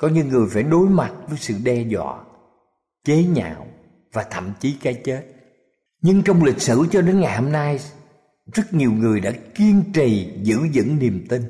Có 0.00 0.08
những 0.08 0.28
người 0.28 0.46
phải 0.50 0.62
đối 0.62 0.88
mặt 0.88 1.12
với 1.28 1.38
sự 1.38 1.54
đe 1.64 1.82
dọa, 1.82 2.24
chế 3.04 3.24
nhạo 3.24 3.66
và 4.12 4.26
thậm 4.30 4.52
chí 4.60 4.76
cái 4.82 4.94
chết. 5.04 5.22
Nhưng 6.02 6.22
trong 6.22 6.44
lịch 6.44 6.60
sử 6.60 6.86
cho 6.90 7.00
đến 7.00 7.20
ngày 7.20 7.36
hôm 7.36 7.52
nay, 7.52 7.80
rất 8.52 8.74
nhiều 8.74 8.92
người 8.92 9.20
đã 9.20 9.32
kiên 9.54 9.82
trì 9.94 10.32
giữ 10.42 10.58
vững 10.74 10.98
niềm 10.98 11.26
tin. 11.28 11.42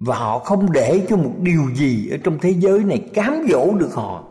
Và 0.00 0.16
họ 0.16 0.38
không 0.38 0.72
để 0.72 1.06
cho 1.08 1.16
một 1.16 1.32
điều 1.38 1.62
gì 1.74 2.10
ở 2.10 2.16
trong 2.24 2.38
thế 2.40 2.50
giới 2.50 2.84
này 2.84 3.10
cám 3.14 3.46
dỗ 3.50 3.72
được 3.78 3.94
họ. 3.94 4.24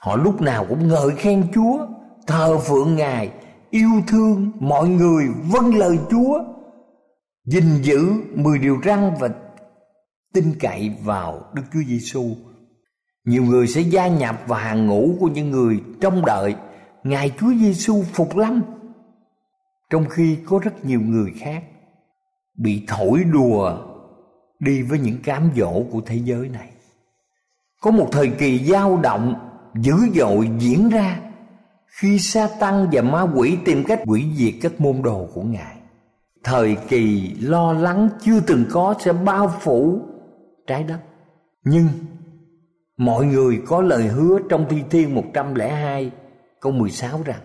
Họ 0.00 0.16
lúc 0.16 0.40
nào 0.40 0.66
cũng 0.68 0.88
ngợi 0.88 1.10
khen 1.16 1.46
chúa 1.54 1.86
thờ 2.26 2.58
phượng 2.58 2.94
ngài 2.96 3.30
yêu 3.70 3.90
thương 4.06 4.52
mọi 4.60 4.88
người 4.88 5.24
vâng 5.52 5.74
lời 5.74 5.98
chúa 6.10 6.44
gìn 7.46 7.82
giữ 7.82 8.12
mười 8.34 8.58
điều 8.58 8.80
răn 8.84 9.14
và 9.20 9.28
tin 10.34 10.44
cậy 10.60 10.92
vào 11.04 11.42
đức 11.54 11.62
chúa 11.72 11.82
giêsu 11.86 12.34
nhiều 13.24 13.42
người 13.42 13.66
sẽ 13.66 13.80
gia 13.80 14.08
nhập 14.08 14.42
vào 14.46 14.58
hàng 14.58 14.86
ngũ 14.86 15.16
của 15.20 15.26
những 15.26 15.50
người 15.50 15.80
trông 16.00 16.24
đợi 16.24 16.54
ngài 17.04 17.32
chúa 17.38 17.54
giêsu 17.60 18.02
phục 18.12 18.36
lâm. 18.36 18.62
Trong 19.90 20.04
khi 20.08 20.38
có 20.46 20.58
rất 20.58 20.84
nhiều 20.84 21.00
người 21.00 21.32
khác 21.36 21.62
bị 22.54 22.84
thổi 22.88 23.24
đùa 23.24 23.78
đi 24.58 24.82
với 24.82 24.98
những 24.98 25.22
cám 25.22 25.50
dỗ 25.56 25.82
của 25.90 26.00
thế 26.06 26.16
giới 26.24 26.48
này. 26.48 26.70
Có 27.80 27.90
một 27.90 28.08
thời 28.12 28.28
kỳ 28.28 28.58
dao 28.58 28.96
động 28.96 29.34
dữ 29.74 29.94
dội 30.14 30.50
diễn 30.58 30.88
ra 30.88 31.20
khi 31.86 32.18
sa 32.18 32.48
tăng 32.60 32.88
và 32.92 33.02
ma 33.02 33.22
quỷ 33.34 33.58
tìm 33.64 33.84
cách 33.84 34.00
hủy 34.06 34.24
diệt 34.36 34.54
các 34.62 34.80
môn 34.80 35.02
đồ 35.02 35.28
của 35.34 35.42
ngài. 35.42 35.76
Thời 36.44 36.76
kỳ 36.88 37.34
lo 37.40 37.72
lắng 37.72 38.08
chưa 38.20 38.40
từng 38.40 38.64
có 38.70 38.94
sẽ 39.00 39.12
bao 39.12 39.52
phủ 39.60 40.00
trái 40.66 40.82
đất. 40.82 40.98
Nhưng 41.64 41.88
mọi 42.96 43.26
người 43.26 43.62
có 43.66 43.82
lời 43.82 44.02
hứa 44.02 44.38
trong 44.48 44.66
thi 44.68 44.82
thiên 44.90 45.14
102 45.14 46.10
câu 46.64 46.72
16 46.72 47.22
rằng, 47.24 47.40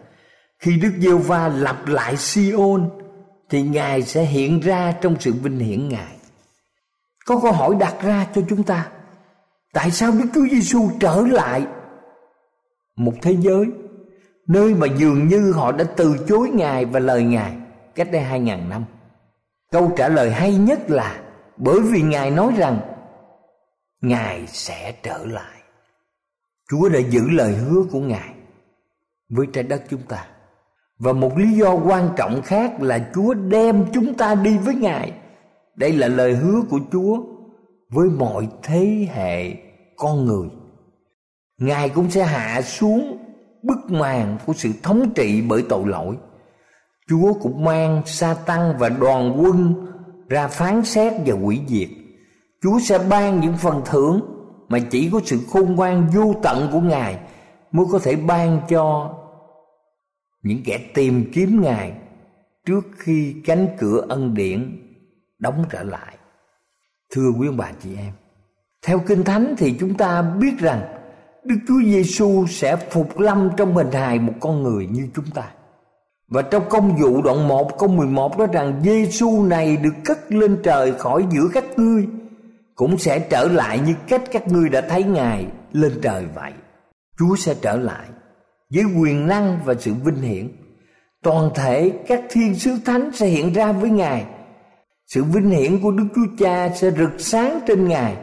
khi 0.60 0.78
Đức 0.78 0.92
Giêsu 1.00 1.18
va 1.18 1.48
lập 1.48 1.88
lại 1.88 2.18
Siôn, 2.18 2.90
thì 3.50 3.62
Ngài 3.62 4.02
sẽ 4.02 4.24
hiện 4.24 4.60
ra 4.60 4.92
trong 5.02 5.16
sự 5.20 5.34
vinh 5.34 5.60
hiển 5.60 5.90
Ngài. 5.90 6.16
Có 7.26 7.40
câu 7.40 7.52
hỏi 7.52 7.76
đặt 7.80 7.96
ra 8.02 8.28
cho 8.34 8.42
chúng 8.50 8.64
ta, 8.64 8.88
tại 9.74 9.92
sao 9.92 10.12
đức 10.12 10.26
chúa 10.34 10.46
giêsu 10.52 10.90
trở 11.00 11.24
lại 11.32 11.66
một 12.96 13.14
thế 13.22 13.36
giới 13.40 13.66
nơi 14.48 14.74
mà 14.74 14.88
dường 14.98 15.28
như 15.28 15.52
họ 15.52 15.72
đã 15.72 15.86
từ 15.98 16.26
chối 16.28 16.50
ngài 16.50 16.86
và 16.86 17.00
lời 17.00 17.24
ngài? 17.24 17.58
Cách 17.96 18.08
đây 18.12 18.22
hai 18.22 18.40
ngàn 18.40 18.70
năm. 18.70 18.86
Câu 19.72 19.92
trả 19.98 20.08
lời 20.08 20.32
hay 20.32 20.56
nhất 20.56 20.80
là, 20.90 21.22
bởi 21.58 21.80
vì 21.82 22.02
ngài 22.02 22.32
nói 22.32 22.54
rằng, 22.58 22.80
ngài 24.02 24.48
sẽ 24.48 24.92
trở 25.04 25.26
lại. 25.26 25.62
Chúa 26.70 26.90
đã 26.90 27.00
giữ 27.00 27.22
lời 27.30 27.54
hứa 27.56 27.84
của 27.92 28.00
ngài 28.00 28.39
với 29.30 29.48
trái 29.54 29.64
đất 29.64 29.84
chúng 29.90 30.02
ta 30.02 30.26
và 31.00 31.14
một 31.14 31.38
lý 31.38 31.52
do 31.52 31.74
quan 31.74 32.10
trọng 32.18 32.42
khác 32.42 32.82
là 32.82 33.10
chúa 33.16 33.34
đem 33.34 33.86
chúng 33.94 34.14
ta 34.14 34.36
đi 34.36 34.58
với 34.58 34.76
ngài 34.76 35.14
đây 35.80 35.94
là 35.94 36.08
lời 36.08 36.36
hứa 36.36 36.62
của 36.70 36.80
Chúa 36.92 37.18
với 37.90 38.10
mọi 38.10 38.48
thế 38.64 39.08
hệ 39.14 39.54
con 39.98 40.26
người. 40.26 40.48
Ngài 41.58 41.90
cũng 41.90 42.12
sẽ 42.12 42.24
hạ 42.24 42.62
xuống 42.62 43.18
bức 43.64 43.92
màn 43.92 44.38
của 44.46 44.54
sự 44.54 44.70
thống 44.84 45.14
trị 45.16 45.42
bởi 45.42 45.64
tội 45.70 45.86
lỗi. 45.86 46.16
Chúa 47.10 47.34
cũng 47.34 47.64
mang 47.64 48.02
sa 48.06 48.34
tăng 48.46 48.78
và 48.80 48.90
đoàn 48.90 49.38
quân 49.42 49.86
ra 50.30 50.48
phán 50.48 50.86
xét 50.86 51.14
và 51.26 51.36
hủy 51.36 51.62
diệt. 51.68 51.90
Chúa 52.62 52.80
sẽ 52.80 53.00
ban 53.10 53.40
những 53.40 53.58
phần 53.58 53.82
thưởng 53.86 54.22
mà 54.70 54.80
chỉ 54.92 55.10
có 55.14 55.20
sự 55.26 55.40
khôn 55.50 55.76
ngoan 55.76 56.08
vô 56.16 56.36
tận 56.44 56.70
của 56.72 56.82
Ngài 56.82 57.18
mới 57.72 57.86
có 57.92 58.00
thể 58.00 58.16
ban 58.16 58.62
cho 58.70 59.16
những 60.44 60.62
kẻ 60.66 60.80
tìm 60.94 61.32
kiếm 61.34 61.62
Ngài 61.62 61.94
trước 62.66 62.88
khi 62.98 63.36
cánh 63.46 63.68
cửa 63.80 64.06
ân 64.10 64.34
điển 64.34 64.86
đóng 65.40 65.64
trở 65.72 65.84
lại 65.84 66.18
thưa 67.10 67.30
quý 67.40 67.48
ông 67.48 67.58
bà 67.58 67.72
chị 67.84 67.90
em, 67.98 68.14
Theo 68.82 69.00
Kinh 69.08 69.24
Thánh 69.24 69.56
thì 69.58 69.76
chúng 69.80 69.94
ta 69.94 70.22
biết 70.22 70.58
rằng 70.60 70.82
Đức 71.44 71.56
Chúa 71.68 71.82
Giêsu 71.84 72.46
sẽ 72.50 72.76
phục 72.76 73.20
lâm 73.20 73.50
trong 73.58 73.76
hình 73.76 73.92
hài 73.92 74.20
một 74.20 74.34
con 74.40 74.64
người 74.64 74.88
như 74.88 75.08
chúng 75.16 75.26
ta. 75.34 75.52
Và 76.28 76.42
trong 76.42 76.70
công 76.70 76.96
vụ 76.96 77.22
đoạn 77.22 77.48
1 77.48 77.80
câu 77.80 77.90
11 77.90 78.38
nói 78.38 78.48
rằng 78.54 78.82
Giêsu 78.84 79.44
này 79.44 79.78
được 79.78 79.94
cất 80.06 80.32
lên 80.32 80.58
trời 80.64 80.94
khỏi 80.94 81.26
giữa 81.32 81.48
các 81.54 81.64
ngươi, 81.78 82.08
cũng 82.76 82.98
sẽ 82.98 83.20
trở 83.20 83.48
lại 83.48 83.80
như 83.80 83.96
cách 84.08 84.24
các 84.32 84.48
ngươi 84.48 84.70
đã 84.70 84.82
thấy 84.82 85.04
Ngài 85.04 85.46
lên 85.72 86.00
trời 86.02 86.26
vậy. 86.36 86.52
Chúa 87.20 87.36
sẽ 87.36 87.56
trở 87.62 87.78
lại 87.78 88.06
với 88.74 88.84
quyền 89.00 89.28
năng 89.28 89.60
và 89.66 89.74
sự 89.80 89.94
vinh 89.94 90.22
hiển. 90.22 90.50
Toàn 91.24 91.50
thể 91.56 91.90
các 92.08 92.24
thiên 92.30 92.56
sứ 92.56 92.78
thánh 92.86 93.12
sẽ 93.14 93.28
hiện 93.28 93.54
ra 93.54 93.72
với 93.72 93.90
Ngài. 93.90 94.26
Sự 95.08 95.24
vinh 95.24 95.50
hiển 95.50 95.82
của 95.84 95.92
Đức 95.92 96.08
Chúa 96.16 96.36
Cha 96.40 96.70
sẽ 96.70 96.92
rực 96.92 97.12
sáng 97.18 97.60
trên 97.68 97.88
Ngài. 97.88 98.18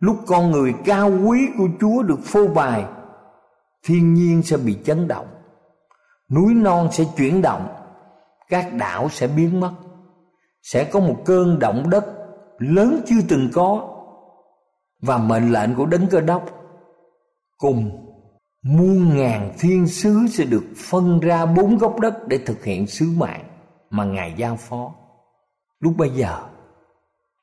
Lúc 0.00 0.16
con 0.26 0.50
người 0.50 0.74
cao 0.84 1.12
quý 1.26 1.48
của 1.58 1.68
Chúa 1.80 2.02
được 2.02 2.18
phô 2.24 2.48
bày, 2.48 2.84
thiên 3.84 4.14
nhiên 4.14 4.42
sẽ 4.42 4.56
bị 4.56 4.76
chấn 4.84 5.08
động. 5.08 5.26
Núi 6.30 6.54
non 6.54 6.88
sẽ 6.92 7.04
chuyển 7.16 7.42
động, 7.42 7.68
các 8.48 8.74
đảo 8.74 9.08
sẽ 9.08 9.26
biến 9.26 9.60
mất. 9.60 9.72
Sẽ 10.62 10.84
có 10.84 11.00
một 11.00 11.16
cơn 11.24 11.58
động 11.58 11.90
đất 11.90 12.04
lớn 12.58 13.00
chưa 13.06 13.20
từng 13.28 13.50
có 13.52 13.94
và 15.02 15.18
mệnh 15.18 15.52
lệnh 15.52 15.74
của 15.74 15.86
đấng 15.86 16.06
cơ 16.06 16.20
đốc 16.20 16.44
cùng 17.58 18.07
muôn 18.62 19.16
ngàn 19.16 19.52
thiên 19.58 19.86
sứ 19.86 20.26
sẽ 20.30 20.44
được 20.44 20.64
phân 20.76 21.20
ra 21.20 21.46
bốn 21.46 21.78
góc 21.78 22.00
đất 22.00 22.28
để 22.28 22.38
thực 22.46 22.64
hiện 22.64 22.86
sứ 22.86 23.10
mạng 23.16 23.44
mà 23.90 24.04
ngài 24.04 24.34
giao 24.36 24.56
phó. 24.56 24.94
Lúc 25.80 25.94
bây 25.96 26.10
giờ, 26.10 26.38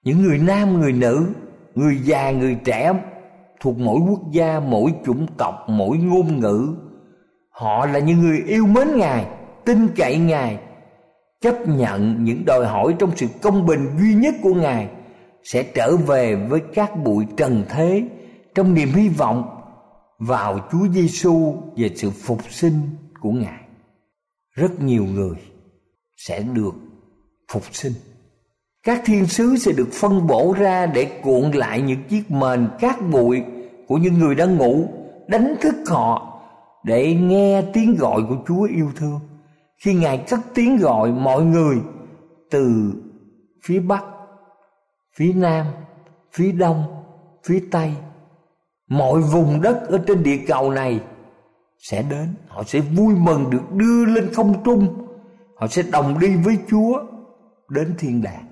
những 0.04 0.23
người 0.23 0.38
nam, 0.38 0.80
người 0.80 0.91
nữ, 0.91 1.28
người 1.75 1.97
già, 2.04 2.32
người 2.32 2.56
trẻ 2.63 2.93
thuộc 3.60 3.78
mỗi 3.78 3.99
quốc 4.10 4.19
gia, 4.32 4.60
mỗi 4.60 4.93
chủng 5.06 5.28
tộc, 5.38 5.65
mỗi 5.67 5.97
ngôn 5.97 6.39
ngữ, 6.39 6.75
họ 7.49 7.86
là 7.86 7.99
những 7.99 8.21
người 8.21 8.43
yêu 8.47 8.65
mến 8.65 8.97
ngài, 8.97 9.25
tin 9.65 9.88
cậy 9.95 10.17
ngài, 10.17 10.60
chấp 11.41 11.56
nhận 11.67 12.23
những 12.23 12.45
đòi 12.45 12.65
hỏi 12.65 12.95
trong 12.99 13.12
sự 13.15 13.28
công 13.41 13.65
bình 13.65 13.88
duy 13.99 14.13
nhất 14.13 14.36
của 14.41 14.54
ngài 14.54 14.89
sẽ 15.43 15.63
trở 15.63 15.97
về 15.97 16.36
với 16.36 16.62
các 16.73 17.04
bụi 17.04 17.25
trần 17.38 17.63
thế 17.69 18.04
trong 18.56 18.73
niềm 18.73 18.89
hy 18.89 19.10
vọng 19.10 19.55
vào 20.19 20.60
Chúa 20.71 20.88
Giêsu 20.88 21.56
về 21.75 21.91
sự 21.95 22.10
phục 22.10 22.51
sinh 22.51 22.82
của 23.19 23.32
Ngài. 23.32 23.62
Rất 24.56 24.82
nhiều 24.82 25.06
người 25.06 25.38
sẽ 26.17 26.41
được 26.41 26.73
phục 27.51 27.63
sinh. 27.71 27.93
Các 28.84 29.01
thiên 29.06 29.25
sứ 29.25 29.56
sẽ 29.56 29.71
được 29.71 29.89
phân 29.91 30.28
bổ 30.28 30.54
ra 30.58 30.86
để 30.86 31.19
cuộn 31.23 31.51
lại 31.51 31.82
những 31.82 32.04
chiếc 32.10 32.32
mền 32.32 32.69
cát 32.80 33.10
bụi 33.12 33.43
của 33.88 33.97
những 33.97 34.13
người 34.13 34.36
đang 34.36 34.58
ngủ, 34.58 34.88
đánh 35.28 35.56
thức 35.62 35.75
họ 35.88 36.41
để 36.84 37.13
nghe 37.13 37.62
tiếng 37.73 37.95
gọi 37.95 38.21
của 38.30 38.38
Chúa 38.47 38.63
yêu 38.63 38.91
thương. 38.95 39.19
Khi 39.84 39.93
Ngài 39.93 40.17
cất 40.17 40.39
tiếng 40.54 40.78
gọi 40.78 41.12
mọi 41.12 41.43
người 41.43 41.78
từ 42.51 42.93
phía 43.63 43.80
Bắc, 43.80 44.04
phía 45.15 45.34
Nam, 45.34 45.65
phía 46.34 46.51
Đông, 46.51 46.84
phía 47.43 47.63
Tây 47.71 47.93
mọi 48.88 49.21
vùng 49.21 49.62
đất 49.62 49.88
ở 49.88 50.04
trên 50.08 50.24
địa 50.24 50.38
cầu 50.48 50.71
này 50.71 51.00
sẽ 51.80 52.04
đến, 52.10 52.28
họ 52.48 52.63
sẽ 52.63 52.80
vui 52.80 53.15
mừng 53.15 53.50
được 53.50 53.71
đưa 53.71 54.06
lên 54.06 54.34
không 54.34 54.63
trung. 54.63 55.08
Họ 55.56 55.67
sẽ 55.67 55.84
đồng 55.91 56.19
đi 56.19 56.36
với 56.36 56.58
chúa 56.69 57.04
đến 57.69 57.95
thiên 57.98 58.21
đàng. 58.21 58.45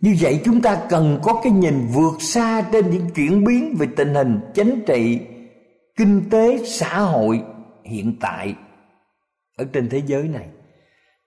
Như 0.00 0.16
vậy 0.20 0.40
chúng 0.44 0.60
ta 0.62 0.86
cần 0.88 1.18
có 1.22 1.40
cái 1.44 1.52
nhìn 1.52 1.86
vượt 1.94 2.16
xa 2.20 2.62
trên 2.72 2.90
những 2.90 3.10
chuyển 3.14 3.44
biến 3.44 3.76
về 3.78 3.86
tình 3.96 4.14
hình 4.14 4.40
chính 4.54 4.84
trị, 4.86 5.20
kinh 5.96 6.30
tế, 6.30 6.64
xã 6.66 7.00
hội 7.00 7.42
hiện 7.84 8.16
tại 8.20 8.54
ở 9.56 9.64
trên 9.72 9.88
thế 9.88 10.02
giới 10.06 10.22
này. 10.22 10.48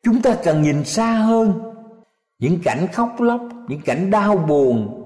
Chúng 0.04 0.22
ta 0.22 0.38
cần 0.44 0.62
nhìn 0.62 0.84
xa 0.84 1.12
hơn 1.12 1.74
những 2.40 2.60
cảnh 2.64 2.88
khóc 2.94 3.16
lóc, 3.20 3.42
những 3.68 3.82
cảnh 3.82 4.12
đau 4.12 4.38
buồn, 4.38 5.04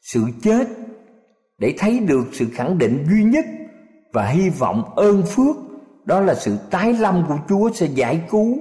sự 0.00 0.24
chết 0.42 0.68
để 1.58 1.74
thấy 1.78 2.00
được 2.00 2.24
sự 2.32 2.46
khẳng 2.52 2.78
định 2.78 3.04
duy 3.10 3.24
nhất 3.24 3.44
và 4.12 4.26
hy 4.26 4.48
vọng 4.48 4.94
ơn 4.96 5.22
phước 5.26 5.56
đó 6.04 6.20
là 6.20 6.34
sự 6.34 6.56
tái 6.70 6.92
lâm 6.92 7.24
của 7.28 7.38
Chúa 7.48 7.70
sẽ 7.74 7.86
giải 7.86 8.22
cứu 8.30 8.58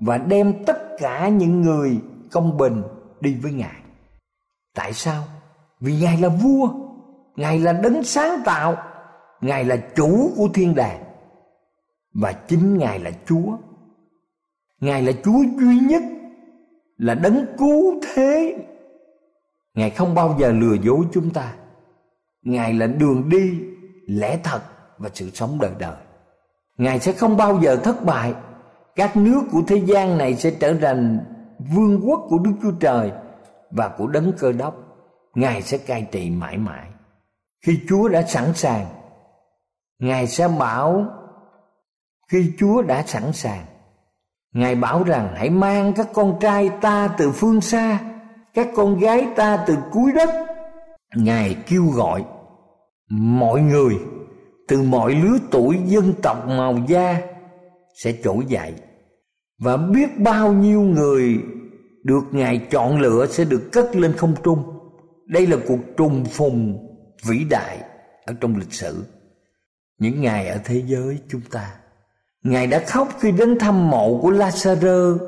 và 0.00 0.18
đem 0.18 0.64
tất 0.64 0.78
cả 0.98 1.28
những 1.28 1.60
người 1.60 2.00
công 2.30 2.56
bình 2.56 2.82
đi 3.20 3.34
với 3.42 3.52
Ngài. 3.52 3.82
Tại 4.74 4.92
sao? 4.92 5.22
Vì 5.80 5.96
Ngài 6.00 6.16
là 6.16 6.28
vua, 6.28 6.68
Ngài 7.36 7.58
là 7.58 7.72
đấng 7.72 8.04
sáng 8.04 8.42
tạo, 8.44 8.76
Ngài 9.40 9.64
là 9.64 9.76
chủ 9.76 10.30
của 10.36 10.48
thiên 10.54 10.74
đàng 10.74 11.04
và 12.14 12.32
chính 12.32 12.78
Ngài 12.78 12.98
là 12.98 13.10
Chúa. 13.26 13.56
Ngài 14.80 15.02
là 15.02 15.12
Chúa 15.24 15.42
duy 15.60 15.80
nhất, 15.80 16.02
là 16.96 17.14
đấng 17.14 17.46
cứu 17.58 18.00
thế. 18.14 18.56
Ngài 19.74 19.90
không 19.90 20.14
bao 20.14 20.36
giờ 20.40 20.52
lừa 20.52 20.74
dối 20.74 21.04
chúng 21.12 21.30
ta. 21.30 21.54
Ngài 22.42 22.74
là 22.74 22.86
đường 22.86 23.28
đi, 23.28 23.60
lẽ 24.06 24.38
thật 24.44 24.60
và 24.98 25.10
sự 25.14 25.30
sống 25.34 25.58
đời 25.60 25.72
đời. 25.78 25.96
Ngài 26.78 27.00
sẽ 27.00 27.12
không 27.12 27.36
bao 27.36 27.60
giờ 27.62 27.76
thất 27.76 28.04
bại. 28.04 28.34
Các 28.96 29.16
nước 29.16 29.42
của 29.52 29.62
thế 29.66 29.76
gian 29.76 30.18
này 30.18 30.34
sẽ 30.34 30.50
trở 30.50 30.74
thành 30.74 31.18
vương 31.58 32.00
quốc 32.08 32.20
của 32.28 32.38
Đức 32.38 32.52
Chúa 32.62 32.72
Trời 32.80 33.12
và 33.70 33.88
của 33.88 34.06
đấng 34.06 34.32
cơ 34.38 34.52
đốc. 34.52 34.74
Ngài 35.34 35.62
sẽ 35.62 35.78
cai 35.78 36.06
trị 36.12 36.30
mãi 36.30 36.58
mãi. 36.58 36.88
Khi 37.66 37.80
Chúa 37.88 38.08
đã 38.08 38.22
sẵn 38.22 38.54
sàng, 38.54 38.86
Ngài 39.98 40.26
sẽ 40.26 40.48
bảo 40.48 41.06
khi 42.28 42.52
Chúa 42.58 42.82
đã 42.82 43.02
sẵn 43.06 43.32
sàng, 43.32 43.64
Ngài 44.52 44.74
bảo 44.74 45.04
rằng 45.04 45.34
hãy 45.36 45.50
mang 45.50 45.92
các 45.92 46.06
con 46.14 46.38
trai 46.40 46.70
ta 46.80 47.08
từ 47.18 47.32
phương 47.32 47.60
xa, 47.60 47.98
các 48.54 48.68
con 48.76 48.98
gái 48.98 49.28
ta 49.36 49.64
từ 49.66 49.76
cuối 49.92 50.12
đất 50.12 50.47
ngài 51.14 51.56
kêu 51.66 51.86
gọi 51.86 52.24
mọi 53.10 53.60
người, 53.60 53.94
từ 54.68 54.82
mọi 54.82 55.14
lứa 55.14 55.38
tuổi, 55.50 55.78
dân 55.86 56.14
tộc, 56.22 56.46
màu 56.46 56.78
da 56.88 57.20
sẽ 58.02 58.14
trỗi 58.24 58.44
dậy. 58.48 58.74
Và 59.58 59.76
biết 59.76 60.20
bao 60.20 60.52
nhiêu 60.52 60.80
người 60.80 61.38
được 62.04 62.22
ngài 62.32 62.58
chọn 62.70 63.00
lựa 63.00 63.26
sẽ 63.26 63.44
được 63.44 63.68
cất 63.72 63.96
lên 63.96 64.12
không 64.16 64.34
trung. 64.44 64.62
Đây 65.26 65.46
là 65.46 65.56
cuộc 65.66 65.80
trùng 65.96 66.24
phùng 66.24 66.88
vĩ 67.28 67.44
đại 67.50 67.78
ở 68.26 68.34
trong 68.40 68.56
lịch 68.56 68.72
sử. 68.72 69.04
Những 69.98 70.20
ngày 70.20 70.48
ở 70.48 70.60
thế 70.64 70.82
giới 70.86 71.18
chúng 71.28 71.40
ta, 71.50 71.74
ngài 72.42 72.66
đã 72.66 72.84
khóc 72.86 73.08
khi 73.20 73.32
đến 73.32 73.58
thăm 73.58 73.90
mộ 73.90 74.18
của 74.22 74.30
Lazarus 74.30 75.18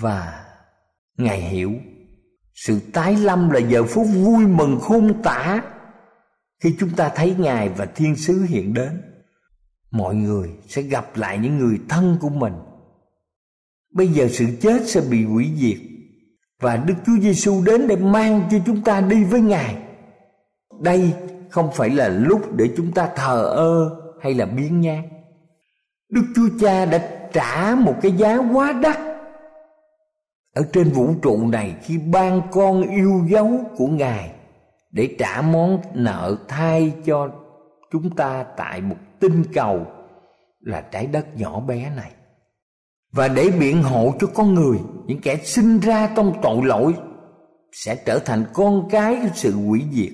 và 0.00 0.44
ngài 1.18 1.40
hiểu 1.40 1.72
sự 2.56 2.80
tái 2.92 3.16
lâm 3.16 3.50
là 3.50 3.58
giờ 3.58 3.84
phút 3.84 4.06
vui 4.14 4.46
mừng 4.46 4.80
khôn 4.80 5.22
tả 5.22 5.62
khi 6.62 6.76
chúng 6.78 6.90
ta 6.90 7.08
thấy 7.08 7.34
Ngài 7.38 7.68
và 7.68 7.86
thiên 7.86 8.16
sứ 8.16 8.42
hiện 8.48 8.74
đến. 8.74 9.02
Mọi 9.90 10.14
người 10.14 10.50
sẽ 10.68 10.82
gặp 10.82 11.16
lại 11.16 11.38
những 11.38 11.58
người 11.58 11.80
thân 11.88 12.18
của 12.20 12.28
mình. 12.28 12.52
Bây 13.94 14.08
giờ 14.08 14.28
sự 14.32 14.46
chết 14.60 14.88
sẽ 14.88 15.00
bị 15.00 15.24
hủy 15.24 15.50
diệt 15.56 15.78
và 16.60 16.76
Đức 16.76 16.94
Chúa 17.06 17.18
Giêsu 17.20 17.62
đến 17.64 17.88
để 17.88 17.96
mang 17.96 18.48
cho 18.50 18.58
chúng 18.66 18.82
ta 18.82 19.00
đi 19.00 19.24
với 19.24 19.40
Ngài. 19.40 19.76
Đây 20.80 21.12
không 21.50 21.70
phải 21.74 21.90
là 21.90 22.08
lúc 22.08 22.56
để 22.56 22.70
chúng 22.76 22.92
ta 22.92 23.10
thờ 23.16 23.44
ơ 23.44 23.90
hay 24.22 24.34
là 24.34 24.46
biến 24.46 24.80
nhát. 24.80 25.04
Đức 26.08 26.24
Chúa 26.36 26.48
Cha 26.60 26.84
đã 26.86 27.28
trả 27.32 27.74
một 27.74 27.94
cái 28.02 28.12
giá 28.12 28.36
quá 28.36 28.72
đắt 28.72 29.05
ở 30.56 30.62
trên 30.72 30.90
vũ 30.90 31.14
trụ 31.22 31.46
này 31.46 31.76
khi 31.82 31.98
ban 31.98 32.42
con 32.50 32.82
yêu 32.82 33.24
dấu 33.28 33.50
của 33.76 33.86
ngài 33.86 34.30
để 34.90 35.14
trả 35.18 35.42
món 35.42 35.80
nợ 35.94 36.36
thay 36.48 36.92
cho 37.04 37.30
chúng 37.92 38.16
ta 38.16 38.44
tại 38.56 38.80
một 38.80 38.96
tinh 39.20 39.44
cầu 39.54 39.86
là 40.60 40.80
trái 40.80 41.06
đất 41.06 41.36
nhỏ 41.36 41.60
bé 41.60 41.90
này. 41.96 42.10
Và 43.12 43.28
để 43.28 43.50
biện 43.60 43.82
hộ 43.82 44.14
cho 44.20 44.26
con 44.26 44.54
người, 44.54 44.78
những 45.06 45.20
kẻ 45.20 45.36
sinh 45.36 45.80
ra 45.80 46.10
trong 46.16 46.32
tội 46.42 46.64
lỗi 46.64 46.94
sẽ 47.72 47.96
trở 48.06 48.18
thành 48.18 48.44
con 48.52 48.88
cái 48.90 49.18
của 49.22 49.28
sự 49.34 49.52
hủy 49.52 49.82
diệt. 49.92 50.12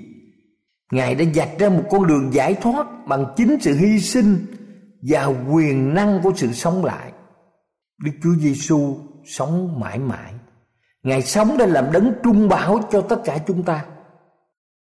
Ngài 0.92 1.14
đã 1.14 1.24
dạch 1.34 1.58
ra 1.58 1.68
một 1.68 1.84
con 1.90 2.06
đường 2.06 2.34
giải 2.34 2.54
thoát 2.54 2.86
bằng 3.06 3.26
chính 3.36 3.56
sự 3.60 3.74
hy 3.74 4.00
sinh 4.00 4.46
và 5.02 5.24
quyền 5.24 5.94
năng 5.94 6.20
của 6.22 6.32
sự 6.36 6.52
sống 6.52 6.84
lại. 6.84 7.12
Đức 8.04 8.12
chúa 8.22 8.34
giêsu 8.40 8.96
sống 9.24 9.80
mãi 9.80 9.98
mãi. 9.98 10.32
Ngài 11.02 11.22
sống 11.22 11.56
để 11.58 11.66
làm 11.66 11.92
đấng 11.92 12.12
trung 12.22 12.48
bảo 12.48 12.80
cho 12.90 13.00
tất 13.00 13.20
cả 13.24 13.38
chúng 13.46 13.62
ta. 13.62 13.84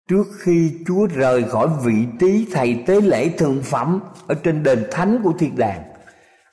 Trước 0.08 0.26
khi 0.40 0.72
Chúa 0.86 1.06
rời 1.06 1.44
khỏi 1.44 1.68
vị 1.84 2.06
trí 2.20 2.48
thầy 2.52 2.82
tế 2.86 3.00
lễ 3.00 3.28
thượng 3.28 3.62
phẩm 3.62 4.00
Ở 4.26 4.34
trên 4.34 4.62
đền 4.62 4.86
thánh 4.90 5.20
của 5.24 5.32
thiên 5.38 5.56
đàng, 5.56 5.82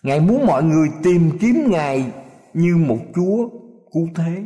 Ngài 0.04 0.20
muốn 0.20 0.46
mọi 0.46 0.64
người 0.64 0.88
tìm 1.04 1.32
kiếm 1.42 1.64
Ngài 1.68 2.12
như 2.54 2.76
một 2.78 3.00
Chúa 3.16 3.50
cứu 3.94 4.08
thế. 4.16 4.44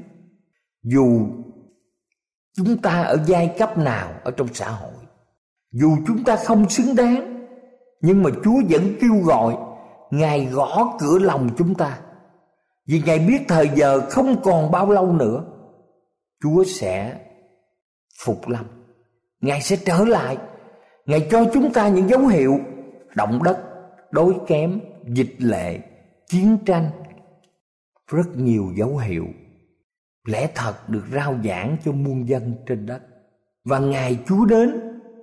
Dù 0.84 1.28
chúng 2.58 2.78
ta 2.78 3.02
ở 3.02 3.24
giai 3.26 3.56
cấp 3.60 3.78
nào 3.78 4.14
ở 4.24 4.32
trong 4.32 4.48
xã 4.54 4.70
hội, 4.70 4.94
dù 5.72 5.98
chúng 6.08 6.24
ta 6.24 6.36
không 6.36 6.70
xứng 6.70 6.96
đáng, 6.96 7.48
nhưng 8.02 8.24
mà 8.24 8.30
chúa 8.44 8.62
vẫn 8.70 8.96
kêu 9.02 9.22
gọi 9.24 9.56
ngài 10.12 10.46
gõ 10.46 10.98
cửa 11.00 11.20
lòng 11.20 11.50
chúng 11.58 11.76
ta 11.76 12.00
vì 12.88 13.02
ngài 13.06 13.20
biết 13.20 13.42
thời 13.48 13.70
giờ 13.76 14.10
không 14.10 14.42
còn 14.44 14.72
bao 14.72 14.92
lâu 14.92 15.14
nữa, 15.14 15.44
chúa 16.44 16.64
sẽ 16.64 17.20
phục 18.26 18.48
lâm. 18.48 18.66
Ngài 19.42 19.62
sẽ 19.62 19.76
trở 19.86 20.06
lại. 20.06 20.38
Ngài 21.06 21.28
cho 21.32 21.46
chúng 21.54 21.74
ta 21.74 21.88
những 21.88 22.10
dấu 22.10 22.28
hiệu 22.28 22.60
động 23.16 23.44
đất 23.44 23.60
đối 24.12 24.36
kém, 24.48 24.80
dịch 25.08 25.36
lệ, 25.38 25.80
chiến 26.28 26.58
tranh. 26.66 26.90
Rất 28.08 28.28
nhiều 28.36 28.72
dấu 28.76 28.98
hiệu, 28.98 29.26
lẽ 30.28 30.50
thật 30.56 30.90
được 30.90 31.04
rao 31.14 31.36
giảng 31.44 31.78
cho 31.86 31.92
muôn 31.92 32.30
dân 32.30 32.54
trên 32.66 32.86
đất. 32.86 33.02
Và 33.66 33.80
ngài 33.80 34.20
chúa 34.28 34.46
đến 34.46 34.70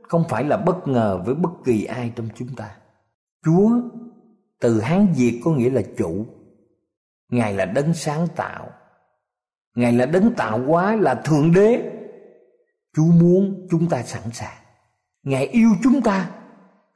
không 0.02 0.24
phải 0.28 0.44
là 0.44 0.56
bất 0.56 0.88
ngờ 0.88 1.22
với 1.26 1.34
bất 1.34 1.50
kỳ 1.64 1.84
ai 1.84 2.12
trong 2.16 2.28
chúng 2.34 2.48
ta. 2.56 2.76
Chúa 3.44 3.70
từ 4.60 4.80
hán 4.80 5.06
việt 5.16 5.40
có 5.44 5.50
nghĩa 5.50 5.70
là 5.70 5.82
chủ 5.96 6.26
ngài 7.34 7.54
là 7.54 7.64
đấng 7.64 7.94
sáng 7.94 8.26
tạo. 8.36 8.70
Ngài 9.74 9.92
là 9.92 10.06
đấng 10.06 10.34
tạo 10.34 10.58
hóa, 10.58 10.96
là 10.96 11.14
thượng 11.14 11.52
đế. 11.54 11.90
Chúa 12.96 13.12
muốn 13.20 13.66
chúng 13.70 13.88
ta 13.88 14.02
sẵn 14.02 14.22
sàng. 14.32 14.62
Ngài 15.22 15.46
yêu 15.46 15.68
chúng 15.82 16.02
ta. 16.02 16.30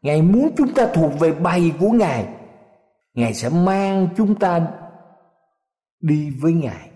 Ngài 0.02 0.22
muốn 0.22 0.50
chúng 0.56 0.74
ta 0.74 0.86
thuộc 0.94 1.20
về 1.20 1.32
bầy 1.32 1.72
của 1.80 1.90
ngài. 1.90 2.28
Ngài 3.14 3.34
sẽ 3.34 3.48
mang 3.48 4.08
chúng 4.16 4.34
ta 4.34 4.66
đi 6.00 6.30
với 6.30 6.52
ngài. 6.52 6.90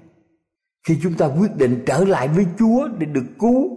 Khi 0.86 0.98
chúng 1.02 1.14
ta 1.14 1.26
quyết 1.26 1.56
định 1.56 1.82
trở 1.86 2.04
lại 2.04 2.28
với 2.28 2.46
chúa 2.58 2.88
để 2.98 3.06
được 3.06 3.26
cứu, 3.38 3.70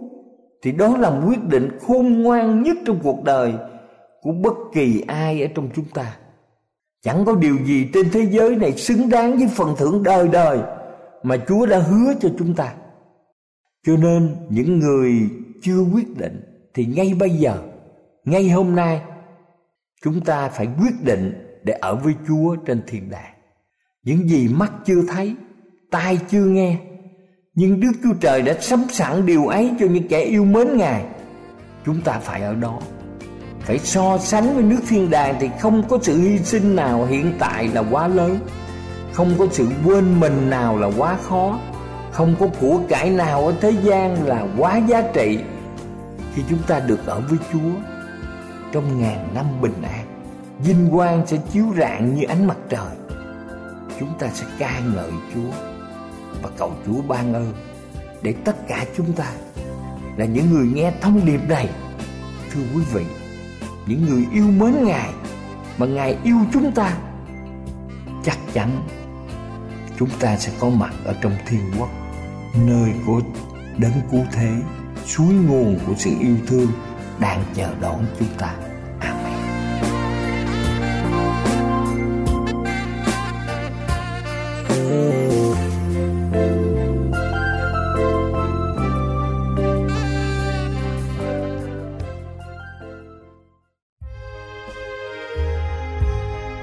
thì 0.62 0.72
đó 0.72 0.96
là 0.96 1.20
quyết 1.26 1.44
định 1.44 1.78
khôn 1.80 2.22
ngoan 2.22 2.62
nhất 2.62 2.76
trong 2.86 3.00
cuộc 3.02 3.24
đời 3.24 3.54
của 4.20 4.32
bất 4.32 4.54
kỳ 4.74 5.04
ai 5.06 5.42
ở 5.42 5.48
trong 5.54 5.68
chúng 5.74 5.84
ta 5.94 6.16
chẳng 7.06 7.24
có 7.24 7.34
điều 7.34 7.56
gì 7.64 7.88
trên 7.92 8.10
thế 8.10 8.26
giới 8.30 8.56
này 8.56 8.72
xứng 8.72 9.08
đáng 9.08 9.38
với 9.38 9.48
phần 9.48 9.74
thưởng 9.78 10.02
đời 10.02 10.28
đời 10.28 10.58
mà 11.22 11.36
chúa 11.48 11.66
đã 11.66 11.78
hứa 11.78 12.14
cho 12.20 12.28
chúng 12.38 12.54
ta. 12.54 12.74
Cho 13.86 13.96
nên 13.96 14.36
những 14.50 14.78
người 14.78 15.12
chưa 15.62 15.80
quyết 15.94 16.16
định 16.16 16.40
thì 16.74 16.86
ngay 16.86 17.14
bây 17.18 17.30
giờ, 17.30 17.62
ngay 18.24 18.48
hôm 18.48 18.74
nay, 18.74 19.00
chúng 20.02 20.20
ta 20.20 20.48
phải 20.48 20.68
quyết 20.80 21.04
định 21.04 21.32
để 21.64 21.72
ở 21.72 21.96
với 21.96 22.14
chúa 22.28 22.56
trên 22.56 22.82
thiên 22.86 23.10
đàng. 23.10 23.34
Những 24.02 24.28
gì 24.28 24.48
mắt 24.48 24.72
chưa 24.86 25.02
thấy, 25.08 25.34
tai 25.90 26.18
chưa 26.30 26.44
nghe, 26.44 26.76
nhưng 27.54 27.80
đức 27.80 27.92
chúa 28.02 28.14
trời 28.20 28.42
đã 28.42 28.54
sắm 28.60 28.84
sẵn 28.90 29.26
điều 29.26 29.46
ấy 29.46 29.70
cho 29.80 29.86
những 29.86 30.08
kẻ 30.08 30.20
yêu 30.20 30.44
mến 30.44 30.76
ngài. 30.76 31.04
Chúng 31.84 32.00
ta 32.00 32.18
phải 32.18 32.42
ở 32.42 32.54
đó 32.54 32.80
phải 33.66 33.78
so 33.78 34.18
sánh 34.18 34.54
với 34.54 34.62
nước 34.62 34.80
thiên 34.88 35.10
đàng 35.10 35.36
thì 35.40 35.50
không 35.60 35.88
có 35.88 35.98
sự 36.02 36.18
hy 36.18 36.38
sinh 36.38 36.76
nào 36.76 37.06
hiện 37.06 37.32
tại 37.38 37.68
là 37.68 37.82
quá 37.90 38.08
lớn. 38.08 38.38
Không 39.12 39.34
có 39.38 39.46
sự 39.50 39.68
quên 39.84 40.20
mình 40.20 40.50
nào 40.50 40.78
là 40.78 40.90
quá 40.96 41.16
khó. 41.22 41.58
Không 42.12 42.34
có 42.40 42.46
của 42.60 42.80
cải 42.88 43.10
nào 43.10 43.46
ở 43.46 43.54
thế 43.60 43.70
gian 43.70 44.26
là 44.26 44.46
quá 44.58 44.76
giá 44.76 45.02
trị. 45.14 45.38
Khi 46.34 46.42
chúng 46.50 46.58
ta 46.66 46.80
được 46.80 47.06
ở 47.06 47.20
với 47.28 47.38
chúa, 47.52 47.70
trong 48.72 49.00
ngàn 49.00 49.28
năm 49.34 49.46
bình 49.60 49.82
an, 49.82 50.06
vinh 50.58 50.90
quang 50.92 51.26
sẽ 51.26 51.36
chiếu 51.52 51.64
rạng 51.78 52.14
như 52.14 52.24
ánh 52.28 52.46
mặt 52.46 52.56
trời. 52.68 52.96
Chúng 54.00 54.12
ta 54.18 54.28
sẽ 54.34 54.46
ca 54.58 54.80
ngợi 54.94 55.10
chúa 55.34 55.50
và 56.42 56.50
cầu 56.58 56.72
chúa 56.86 57.02
ban 57.08 57.34
ơn 57.34 57.52
để 58.22 58.34
tất 58.44 58.68
cả 58.68 58.84
chúng 58.96 59.12
ta 59.12 59.32
là 60.16 60.24
những 60.24 60.50
người 60.50 60.66
nghe 60.74 60.92
thông 61.00 61.24
điệp 61.24 61.40
này. 61.48 61.68
Thưa 62.52 62.62
quý 62.74 62.82
vị 62.92 63.04
những 63.86 64.06
người 64.06 64.26
yêu 64.32 64.50
mến 64.50 64.84
ngài, 64.84 65.10
mà 65.78 65.86
ngài 65.86 66.18
yêu 66.24 66.36
chúng 66.52 66.72
ta, 66.72 66.96
chắc 68.24 68.38
chắn 68.52 68.82
chúng 69.98 70.08
ta 70.20 70.36
sẽ 70.36 70.52
có 70.60 70.70
mặt 70.70 70.94
ở 71.04 71.14
trong 71.22 71.32
thiên 71.46 71.60
quốc, 71.78 71.88
nơi 72.66 72.90
của 73.06 73.20
đấng 73.78 74.00
cứu 74.10 74.24
thế, 74.32 74.52
suối 75.06 75.34
nguồn 75.34 75.78
của 75.86 75.94
sự 75.98 76.10
yêu 76.20 76.36
thương 76.46 76.68
đang 77.20 77.44
chờ 77.54 77.74
đón 77.80 78.06
chúng 78.18 78.28
ta. 78.38 78.54